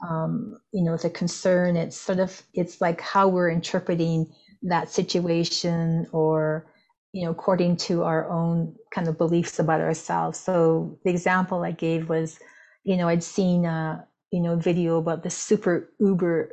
um, 0.07 0.57
you 0.71 0.83
know, 0.83 0.97
the 0.97 1.09
concern. 1.09 1.75
It's 1.75 1.97
sort 1.97 2.19
of, 2.19 2.41
it's 2.53 2.81
like 2.81 3.01
how 3.01 3.27
we're 3.27 3.49
interpreting 3.49 4.31
that 4.63 4.89
situation 4.89 6.07
or, 6.11 6.67
you 7.13 7.25
know, 7.25 7.31
according 7.31 7.77
to 7.77 8.03
our 8.03 8.29
own 8.29 8.75
kind 8.91 9.07
of 9.07 9.17
beliefs 9.17 9.59
about 9.59 9.81
ourselves. 9.81 10.39
So 10.39 10.99
the 11.03 11.09
example 11.11 11.63
I 11.63 11.71
gave 11.71 12.09
was, 12.09 12.39
you 12.83 12.97
know, 12.97 13.07
I'd 13.07 13.23
seen 13.23 13.65
a, 13.65 14.05
you 14.31 14.41
know, 14.41 14.55
video 14.55 14.97
about 14.97 15.23
the 15.23 15.29
super 15.29 15.89
uber, 15.99 16.49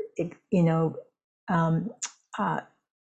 you 0.50 0.62
know, 0.62 0.96
um, 1.48 1.90
uh, 2.38 2.60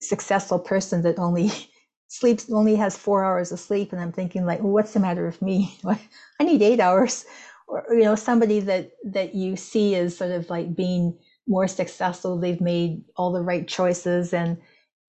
successful 0.01 0.59
person 0.59 1.01
that 1.03 1.19
only 1.19 1.51
sleeps 2.07 2.51
only 2.51 2.75
has 2.75 2.95
four 2.95 3.25
hours 3.25 3.51
of 3.51 3.59
sleep 3.59 3.91
and 3.91 3.99
i'm 3.99 4.11
thinking 4.11 4.45
like 4.45 4.59
well, 4.59 4.71
what's 4.71 4.93
the 4.93 4.99
matter 4.99 5.25
with 5.25 5.41
me 5.41 5.75
i 6.39 6.43
need 6.43 6.61
eight 6.61 6.79
hours 6.79 7.25
or 7.67 7.85
you 7.91 8.03
know 8.03 8.15
somebody 8.15 8.59
that 8.59 8.91
that 9.05 9.35
you 9.35 9.55
see 9.55 9.95
as 9.95 10.17
sort 10.17 10.31
of 10.31 10.49
like 10.49 10.75
being 10.75 11.17
more 11.47 11.67
successful 11.67 12.39
they've 12.39 12.61
made 12.61 13.03
all 13.17 13.31
the 13.31 13.41
right 13.41 13.67
choices 13.67 14.33
and 14.33 14.57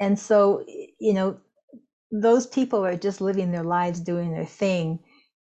and 0.00 0.18
so 0.18 0.64
you 1.00 1.12
know 1.14 1.38
those 2.12 2.46
people 2.46 2.84
are 2.84 2.96
just 2.96 3.20
living 3.20 3.50
their 3.52 3.64
lives 3.64 4.00
doing 4.00 4.32
their 4.32 4.46
thing 4.46 4.98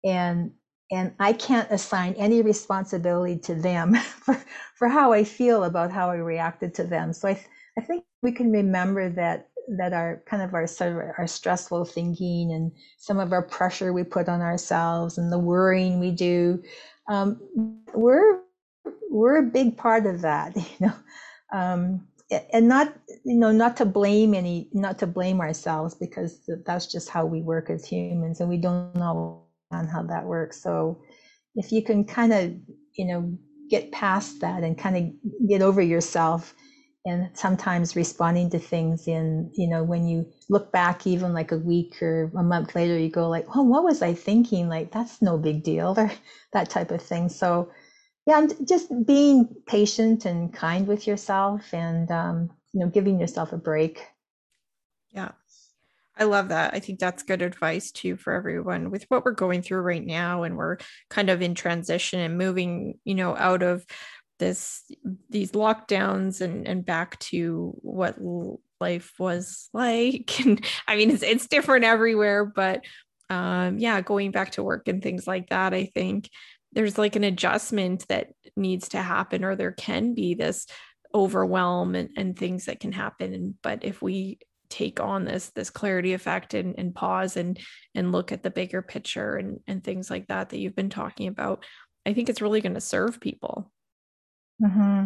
and 0.04 0.52
and 0.92 1.14
i 1.20 1.34
can't 1.34 1.72
assign 1.72 2.14
any 2.16 2.42
responsibility 2.42 3.38
to 3.38 3.56
them 3.56 3.96
for, 3.96 4.42
for 4.76 4.88
how 4.88 5.14
i 5.14 5.24
feel 5.24 5.64
about 5.64 5.92
how 5.92 6.10
i 6.10 6.16
reacted 6.16 6.74
to 6.74 6.84
them. 6.84 7.14
So 7.14 7.30
i 7.30 7.40
i 7.78 7.82
think 7.82 8.04
we 8.22 8.32
can 8.32 8.52
remember 8.52 9.10
that 9.10 9.50
that 9.78 9.94
our 9.94 10.22
kind 10.28 10.44
of 10.44 10.54
our 10.54 10.68
sort 10.68 10.92
of 10.94 10.98
our 11.18 11.28
stressful 11.28 11.86
thinking 11.86 12.52
and 12.52 12.72
some 12.98 13.20
of 13.20 13.34
our 13.34 13.42
pressure 13.42 13.94
we 13.94 14.04
put 14.04 14.30
on 14.30 14.42
ourselves 14.42 15.18
and 15.18 15.32
the 15.32 15.40
worrying 15.40 16.00
we 16.00 16.12
do 16.12 16.62
um, 17.08 17.40
we're 17.94 18.42
we're 19.10 19.38
a 19.38 19.44
big 19.44 19.78
part 19.78 20.06
of 20.06 20.22
that 20.22 20.56
you 20.56 20.64
know? 20.88 20.94
Um, 21.54 22.08
and 22.52 22.68
not 22.68 22.94
you 23.24 23.36
know 23.36 23.52
not 23.52 23.78
to 23.78 23.86
blame 23.86 24.34
any 24.34 24.68
not 24.74 24.98
to 25.00 25.08
blame 25.08 25.40
ourselves 25.42 25.96
because 25.96 26.40
that's 26.66 26.88
just 26.88 27.10
how 27.10 27.26
we 27.26 27.42
work 27.42 27.70
as 27.70 27.86
humans 27.86 28.40
and 28.40 28.50
we 28.50 28.58
don't 28.58 28.96
know 28.96 29.44
how 29.72 30.04
that 30.04 30.26
works. 30.26 30.62
So 30.62 31.02
if 31.56 31.72
you 31.72 31.84
can 31.84 32.04
kind 32.04 32.34
of 32.34 32.54
you 32.94 33.06
know 33.06 33.38
get 33.70 33.92
past 33.92 34.42
that 34.42 34.64
and 34.64 34.78
kind 34.78 34.98
of 34.98 35.48
get 35.48 35.62
over 35.62 35.82
yourself 35.82 36.54
and 37.06 37.30
sometimes 37.34 37.96
responding 37.96 38.50
to 38.50 38.60
things 38.60 39.08
in 39.08 39.50
you 39.54 39.68
know 39.68 39.84
when 39.84 40.08
you 40.08 40.26
look 40.50 40.72
back 40.72 41.06
even 41.06 41.34
like 41.34 41.52
a 41.52 41.58
week 41.58 42.02
or 42.02 42.32
a 42.38 42.44
month 42.44 42.76
later 42.76 42.98
you 42.98 43.10
go 43.10 43.30
like 43.30 43.46
oh 43.56 43.62
what 43.62 43.84
was 43.84 44.02
i 44.02 44.14
thinking 44.14 44.68
like 44.68 44.92
that's 44.92 45.22
no 45.22 45.38
big 45.38 45.64
deal 45.64 45.94
or 45.98 46.12
that 46.54 46.70
type 46.70 46.92
of 46.92 47.02
thing 47.02 47.30
so 47.30 47.72
yeah 48.26 48.40
and 48.40 48.56
just 48.68 48.90
being 49.06 49.48
patient 49.68 50.26
and 50.26 50.54
kind 50.54 50.88
with 50.88 51.06
yourself 51.08 51.74
and 51.74 52.10
um, 52.12 52.50
you 52.74 52.80
know 52.80 52.88
giving 52.88 53.20
yourself 53.20 53.54
a 53.54 53.58
break 53.58 54.08
yeah 55.12 55.32
I 56.18 56.24
love 56.24 56.50
that. 56.50 56.74
I 56.74 56.80
think 56.80 57.00
that's 57.00 57.24
good 57.24 57.42
advice 57.42 57.92
too 57.92 58.16
for 58.16 58.34
everyone 58.34 58.90
with 58.90 59.04
what 59.10 59.26
we're 59.26 59.32
going 59.32 59.62
through 59.62 59.82
right 59.82 60.06
now. 60.06 60.44
And 60.44 60.56
we're 60.56 60.78
kind 61.10 61.30
of 61.30 61.42
in 61.42 61.56
transition 61.56 62.20
and 62.20 62.38
moving, 62.38 63.00
you 63.04 63.16
know, 63.16 63.36
out 63.36 63.64
of 63.64 63.86
this 64.40 64.84
these 65.30 65.52
lockdowns 65.52 66.42
and 66.42 66.68
and 66.68 66.86
back 66.86 67.18
to 67.20 67.74
what 67.82 68.18
life 68.80 69.14
was 69.20 69.70
like. 69.74 70.40
And 70.46 70.66
i 70.88 70.96
mean 70.96 71.12
it's, 71.12 71.24
it's 71.24 71.48
different 71.48 71.86
everywhere 71.86 72.46
but 72.46 72.82
um 73.30 73.80
yeah 73.80 74.02
going 74.02 74.32
back 74.32 74.52
to 74.52 74.64
work 74.64 74.88
and 74.88 75.02
things 75.02 75.26
like 75.26 75.50
that 75.50 75.74
i 75.74 75.86
think 75.86 76.30
there's 76.74 76.98
like 76.98 77.16
an 77.16 77.24
adjustment 77.24 78.06
that 78.10 78.28
needs 78.56 78.90
to 78.90 79.02
happen 79.02 79.44
or 79.44 79.56
there 79.56 79.72
can 79.72 80.14
be 80.14 80.36
this 80.36 80.68
overwhelm 81.16 81.96
and, 81.96 82.10
and 82.18 82.38
things 82.38 82.66
that 82.66 82.82
can 82.82 82.92
happen. 82.92 83.58
But 83.64 83.84
if 83.84 84.02
we 84.02 84.40
take 84.70 85.00
on 85.00 85.26
this 85.26 85.52
this 85.52 85.70
clarity 85.70 86.14
effect 86.14 86.54
and, 86.54 86.76
and 86.78 86.94
pause 86.94 87.38
and 87.38 87.58
and 87.94 88.12
look 88.12 88.32
at 88.32 88.44
the 88.44 88.50
bigger 88.50 88.82
picture 88.82 89.36
and 89.36 89.60
and 89.68 89.84
things 89.84 90.10
like 90.10 90.28
that 90.28 90.50
that 90.50 90.58
you've 90.58 90.76
been 90.76 90.90
talking 90.90 91.28
about 91.28 91.64
i 92.04 92.14
think 92.14 92.30
it's 92.30 92.42
really 92.42 92.62
going 92.62 92.74
to 92.74 92.82
serve 92.82 93.22
people 93.22 93.72
Mm-hmm. 94.64 95.06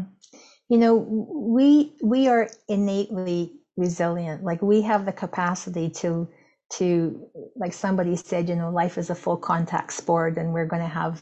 You 0.70 0.78
know, 0.78 0.96
we 0.96 1.96
we 2.04 2.28
are 2.28 2.50
innately 2.68 3.54
resilient. 3.78 4.44
Like 4.44 4.62
we 4.62 4.82
have 4.84 5.06
the 5.06 5.14
capacity 5.14 5.90
to 6.02 6.28
to 6.74 7.28
like 7.56 7.74
somebody 7.74 8.16
said, 8.16 8.50
you 8.50 8.56
know, 8.56 8.72
life 8.72 8.98
is 8.98 9.10
a 9.10 9.16
full 9.16 9.38
contact 9.38 9.94
sport, 9.94 10.38
and 10.38 10.54
we're 10.54 10.68
going 10.68 10.84
to 10.84 10.88
have 10.88 11.22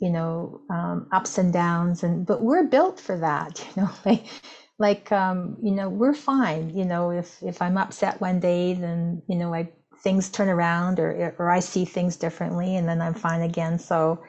you 0.00 0.10
know 0.10 0.60
um, 0.70 1.08
ups 1.12 1.38
and 1.38 1.52
downs, 1.52 2.02
and 2.02 2.26
but 2.26 2.42
we're 2.42 2.64
built 2.64 3.00
for 3.00 3.18
that. 3.18 3.64
You 3.76 3.82
know, 3.82 3.90
like 4.06 4.26
like 4.78 5.12
um, 5.12 5.56
you 5.62 5.72
know 5.72 5.88
we're 5.90 6.14
fine. 6.14 6.76
You 6.76 6.84
know, 6.86 7.10
if 7.10 7.42
if 7.42 7.62
I'm 7.62 7.78
upset 7.78 8.20
one 8.20 8.40
day, 8.40 8.74
then 8.74 9.22
you 9.28 9.36
know 9.36 9.54
I 9.54 9.70
things 10.02 10.30
turn 10.30 10.48
around, 10.48 11.00
or 11.00 11.34
or 11.38 11.50
I 11.50 11.60
see 11.60 11.84
things 11.84 12.16
differently, 12.16 12.76
and 12.76 12.88
then 12.88 13.02
I'm 13.02 13.14
fine 13.14 13.42
again. 13.42 13.78
So 13.78 14.22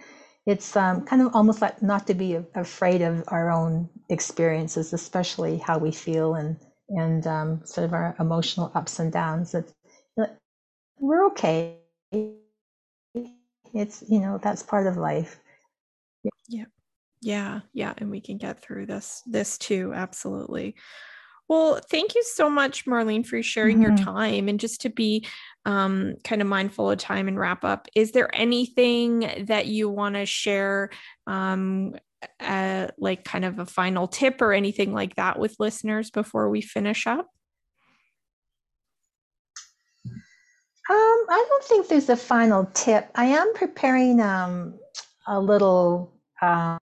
it's 0.49 0.75
um, 0.75 1.05
kind 1.05 1.21
of 1.21 1.35
almost 1.35 1.61
like 1.61 1.81
not 1.83 2.07
to 2.07 2.15
be 2.15 2.35
afraid 2.55 3.01
of 3.03 3.23
our 3.27 3.51
own 3.51 3.89
experiences, 4.09 4.93
especially 4.93 5.57
how 5.59 5.77
we 5.77 5.91
feel 5.91 6.35
and 6.35 6.57
and 6.89 7.27
um, 7.27 7.61
sort 7.65 7.85
of 7.85 7.93
our 7.93 8.15
emotional 8.19 8.71
ups 8.73 8.99
and 8.99 9.11
downs. 9.13 9.51
That 9.51 10.37
we're 10.99 11.25
okay. 11.27 11.77
It's 13.73 14.03
you 14.09 14.19
know 14.19 14.39
that's 14.41 14.63
part 14.63 14.87
of 14.87 14.97
life. 14.97 15.39
Yeah, 16.47 16.65
yeah, 17.21 17.61
yeah, 17.73 17.93
and 17.97 18.09
we 18.09 18.21
can 18.21 18.37
get 18.37 18.61
through 18.61 18.87
this 18.87 19.21
this 19.25 19.57
too. 19.57 19.93
Absolutely. 19.93 20.75
Well, 21.49 21.81
thank 21.89 22.13
you 22.13 22.21
so 22.23 22.47
much, 22.47 22.85
Marlene, 22.85 23.25
for 23.25 23.41
sharing 23.41 23.79
mm-hmm. 23.79 23.97
your 23.97 23.97
time 23.97 24.47
and 24.47 24.59
just 24.59 24.81
to 24.81 24.89
be 24.89 25.25
um, 25.65 26.13
kind 26.23 26.43
of 26.43 26.47
mindful 26.47 26.91
of 26.91 26.99
time 26.99 27.27
and 27.27 27.39
wrap 27.39 27.63
up. 27.63 27.87
Is 27.95 28.11
there 28.11 28.29
anything 28.35 29.45
that 29.47 29.65
you 29.65 29.89
want 29.89 30.13
to 30.13 30.27
share, 30.27 30.91
um, 31.25 31.95
uh, 32.39 32.89
like 32.99 33.23
kind 33.23 33.45
of 33.45 33.57
a 33.57 33.65
final 33.65 34.07
tip 34.07 34.43
or 34.43 34.53
anything 34.53 34.93
like 34.93 35.15
that 35.15 35.39
with 35.39 35.55
listeners 35.57 36.11
before 36.11 36.51
we 36.51 36.61
finish 36.61 37.07
up? 37.07 37.27
Um, 40.05 41.25
I 41.29 41.45
don't 41.49 41.63
think 41.63 41.87
there's 41.87 42.09
a 42.09 42.17
final 42.17 42.69
tip. 42.75 43.09
I 43.15 43.25
am 43.25 43.53
preparing 43.55 44.21
um, 44.21 44.77
a 45.27 45.39
little 45.39 46.13
uh, 46.41 46.77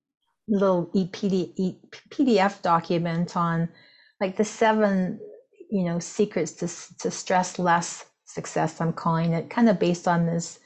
little 0.50 0.88
EPD, 0.88 1.76
PDF 2.10 2.62
document 2.62 3.38
on 3.38 3.70
like 4.20 4.38
the 4.38 4.46
seven 4.46 5.20
you 5.70 5.84
know 5.84 6.00
secrets 6.00 6.54
to 6.54 6.68
to 7.00 7.12
stress 7.12 7.60
less 7.60 8.06
success 8.26 8.80
i'm 8.80 8.94
calling 8.94 9.34
it 9.34 9.50
kind 9.50 9.70
of 9.70 9.80
based 9.80 10.08
on 10.08 10.26
this 10.26 10.60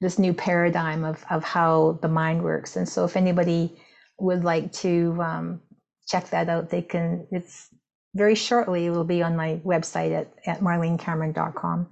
this 0.00 0.18
new 0.18 0.32
paradigm 0.32 1.04
of 1.04 1.24
of 1.30 1.42
how 1.44 1.98
the 2.02 2.08
mind 2.08 2.42
works. 2.42 2.76
And 2.76 2.88
so 2.88 3.04
if 3.04 3.16
anybody 3.16 3.80
would 4.18 4.44
like 4.44 4.72
to 4.72 5.16
um, 5.20 5.60
check 6.06 6.30
that 6.30 6.48
out 6.48 6.70
they 6.70 6.82
can 6.82 7.26
it's 7.30 7.68
very 8.14 8.34
shortly 8.34 8.86
it 8.86 8.90
will 8.90 9.04
be 9.04 9.22
on 9.22 9.36
my 9.36 9.60
website 9.64 10.12
at, 10.12 10.32
at 10.46 10.60
marlenecameron.com 10.60 11.86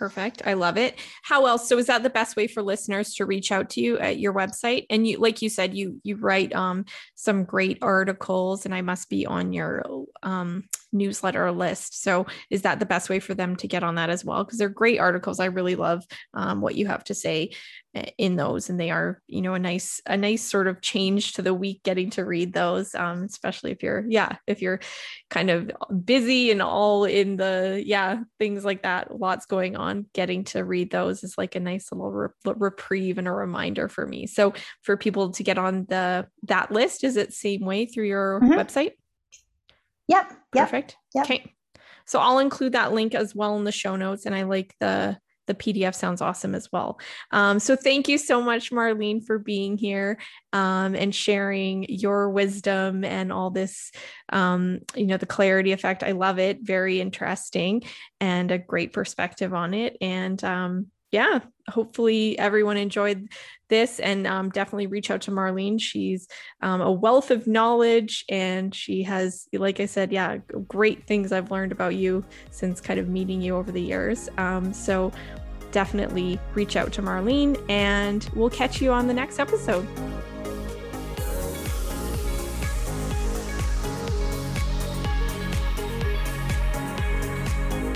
Perfect. 0.00 0.40
I 0.46 0.54
love 0.54 0.78
it. 0.78 0.98
How 1.22 1.44
else? 1.44 1.68
So 1.68 1.76
is 1.76 1.88
that 1.88 2.02
the 2.02 2.08
best 2.08 2.34
way 2.34 2.46
for 2.46 2.62
listeners 2.62 3.12
to 3.16 3.26
reach 3.26 3.52
out 3.52 3.68
to 3.70 3.82
you 3.82 3.98
at 3.98 4.18
your 4.18 4.32
website? 4.32 4.86
And 4.88 5.06
you 5.06 5.18
like 5.18 5.42
you 5.42 5.50
said 5.50 5.74
you 5.76 6.00
you 6.04 6.16
write 6.16 6.54
um 6.54 6.86
some 7.16 7.44
great 7.44 7.76
articles 7.82 8.64
and 8.64 8.74
I 8.74 8.80
must 8.80 9.10
be 9.10 9.26
on 9.26 9.52
your 9.52 9.84
um 10.22 10.64
newsletter 10.90 11.52
list. 11.52 12.02
So 12.02 12.24
is 12.48 12.62
that 12.62 12.80
the 12.80 12.86
best 12.86 13.10
way 13.10 13.20
for 13.20 13.34
them 13.34 13.56
to 13.56 13.68
get 13.68 13.82
on 13.82 13.96
that 13.96 14.08
as 14.08 14.24
well? 14.24 14.42
Because 14.42 14.58
they're 14.58 14.70
great 14.70 14.98
articles. 14.98 15.38
I 15.38 15.44
really 15.44 15.76
love 15.76 16.02
um, 16.32 16.62
what 16.62 16.76
you 16.76 16.86
have 16.86 17.04
to 17.04 17.14
say 17.14 17.50
in 18.18 18.36
those, 18.36 18.70
and 18.70 18.78
they 18.78 18.90
are, 18.90 19.20
you 19.26 19.42
know, 19.42 19.54
a 19.54 19.58
nice 19.58 20.00
a 20.06 20.16
nice 20.16 20.42
sort 20.42 20.68
of 20.68 20.80
change 20.80 21.32
to 21.32 21.42
the 21.42 21.52
week 21.52 21.82
getting 21.82 22.08
to 22.10 22.24
read 22.24 22.52
those, 22.52 22.94
um, 22.94 23.24
especially 23.24 23.72
if 23.72 23.82
you're, 23.82 24.04
yeah, 24.08 24.36
if 24.46 24.62
you're 24.62 24.78
kind 25.28 25.50
of 25.50 25.70
busy 26.04 26.52
and 26.52 26.62
all 26.62 27.04
in 27.04 27.36
the, 27.36 27.82
yeah, 27.84 28.20
things 28.38 28.64
like 28.64 28.82
that, 28.82 29.18
lots 29.18 29.46
going 29.46 29.74
on. 29.74 30.06
Getting 30.12 30.44
to 30.44 30.64
read 30.64 30.92
those 30.92 31.24
is 31.24 31.36
like 31.36 31.56
a 31.56 31.60
nice 31.60 31.90
little 31.90 32.12
re- 32.12 32.28
reprieve 32.44 33.18
and 33.18 33.26
a 33.26 33.32
reminder 33.32 33.88
for 33.88 34.06
me. 34.06 34.28
So 34.28 34.54
for 34.82 34.96
people 34.96 35.32
to 35.32 35.42
get 35.42 35.58
on 35.58 35.86
the 35.88 36.28
that 36.44 36.70
list, 36.70 37.02
is 37.02 37.16
it 37.16 37.32
same 37.32 37.64
way 37.64 37.86
through 37.86 38.06
your 38.06 38.40
mm-hmm. 38.40 38.52
website? 38.52 38.92
Yep. 40.06 40.32
Perfect. 40.52 40.96
Yep. 41.14 41.24
Okay. 41.24 41.54
So 42.06 42.18
I'll 42.18 42.38
include 42.38 42.72
that 42.72 42.92
link 42.92 43.14
as 43.14 43.34
well 43.34 43.56
in 43.56 43.64
the 43.64 43.72
show 43.72 43.96
notes. 43.96 44.26
And 44.26 44.34
I 44.34 44.42
like 44.42 44.74
the 44.80 45.18
the 45.46 45.54
PDF 45.54 45.94
sounds 45.94 46.20
awesome 46.20 46.54
as 46.54 46.70
well. 46.72 46.98
Um, 47.30 47.58
so 47.58 47.76
thank 47.76 48.08
you 48.08 48.18
so 48.18 48.40
much, 48.40 48.70
Marlene, 48.70 49.24
for 49.24 49.38
being 49.38 49.76
here 49.76 50.18
um, 50.52 50.94
and 50.94 51.14
sharing 51.14 51.86
your 51.88 52.30
wisdom 52.30 53.04
and 53.04 53.32
all 53.32 53.50
this, 53.50 53.90
um, 54.32 54.80
you 54.94 55.06
know, 55.06 55.16
the 55.16 55.26
clarity 55.26 55.72
effect. 55.72 56.02
I 56.02 56.12
love 56.12 56.38
it. 56.38 56.58
Very 56.62 57.00
interesting 57.00 57.82
and 58.20 58.50
a 58.50 58.58
great 58.58 58.92
perspective 58.92 59.52
on 59.54 59.74
it. 59.74 59.96
And 60.00 60.42
um, 60.44 60.86
yeah, 61.10 61.40
hopefully 61.68 62.38
everyone 62.38 62.76
enjoyed 62.76 63.28
this 63.68 63.98
and 63.98 64.26
um, 64.26 64.50
definitely 64.50 64.86
reach 64.86 65.10
out 65.10 65.22
to 65.22 65.30
Marlene. 65.30 65.80
She's 65.80 66.28
um, 66.62 66.80
a 66.80 66.90
wealth 66.90 67.30
of 67.30 67.46
knowledge 67.46 68.24
and 68.28 68.74
she 68.74 69.02
has, 69.02 69.48
like 69.52 69.80
I 69.80 69.86
said, 69.86 70.12
yeah, 70.12 70.38
great 70.68 71.06
things 71.06 71.32
I've 71.32 71.50
learned 71.50 71.72
about 71.72 71.96
you 71.96 72.24
since 72.50 72.80
kind 72.80 73.00
of 73.00 73.08
meeting 73.08 73.40
you 73.40 73.56
over 73.56 73.72
the 73.72 73.80
years. 73.80 74.28
Um, 74.38 74.72
so 74.72 75.12
definitely 75.72 76.38
reach 76.54 76.76
out 76.76 76.92
to 76.92 77.02
Marlene 77.02 77.60
and 77.68 78.28
we'll 78.34 78.50
catch 78.50 78.80
you 78.80 78.92
on 78.92 79.06
the 79.06 79.14
next 79.14 79.38
episode. 79.38 79.86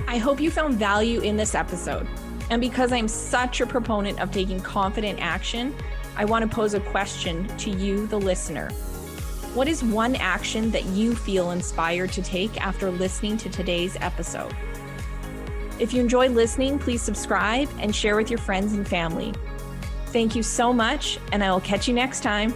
I 0.08 0.18
hope 0.18 0.40
you 0.40 0.50
found 0.50 0.76
value 0.76 1.20
in 1.20 1.36
this 1.36 1.56
episode. 1.56 2.06
And 2.50 2.60
because 2.60 2.92
I'm 2.92 3.08
such 3.08 3.60
a 3.60 3.66
proponent 3.66 4.20
of 4.20 4.30
taking 4.30 4.60
confident 4.60 5.18
action, 5.20 5.74
I 6.16 6.24
want 6.24 6.48
to 6.48 6.54
pose 6.54 6.74
a 6.74 6.80
question 6.80 7.48
to 7.58 7.70
you, 7.70 8.06
the 8.06 8.18
listener. 8.18 8.70
What 9.54 9.68
is 9.68 9.82
one 9.82 10.16
action 10.16 10.70
that 10.72 10.84
you 10.86 11.14
feel 11.14 11.52
inspired 11.52 12.12
to 12.12 12.22
take 12.22 12.60
after 12.60 12.90
listening 12.90 13.36
to 13.38 13.48
today's 13.48 13.96
episode? 14.00 14.54
If 15.78 15.92
you 15.92 16.00
enjoyed 16.00 16.32
listening, 16.32 16.78
please 16.78 17.02
subscribe 17.02 17.68
and 17.80 17.94
share 17.94 18.16
with 18.16 18.30
your 18.30 18.38
friends 18.38 18.74
and 18.74 18.86
family. 18.86 19.32
Thank 20.06 20.36
you 20.36 20.42
so 20.42 20.72
much, 20.72 21.18
and 21.32 21.42
I 21.42 21.50
will 21.50 21.60
catch 21.60 21.88
you 21.88 21.94
next 21.94 22.22
time. 22.22 22.54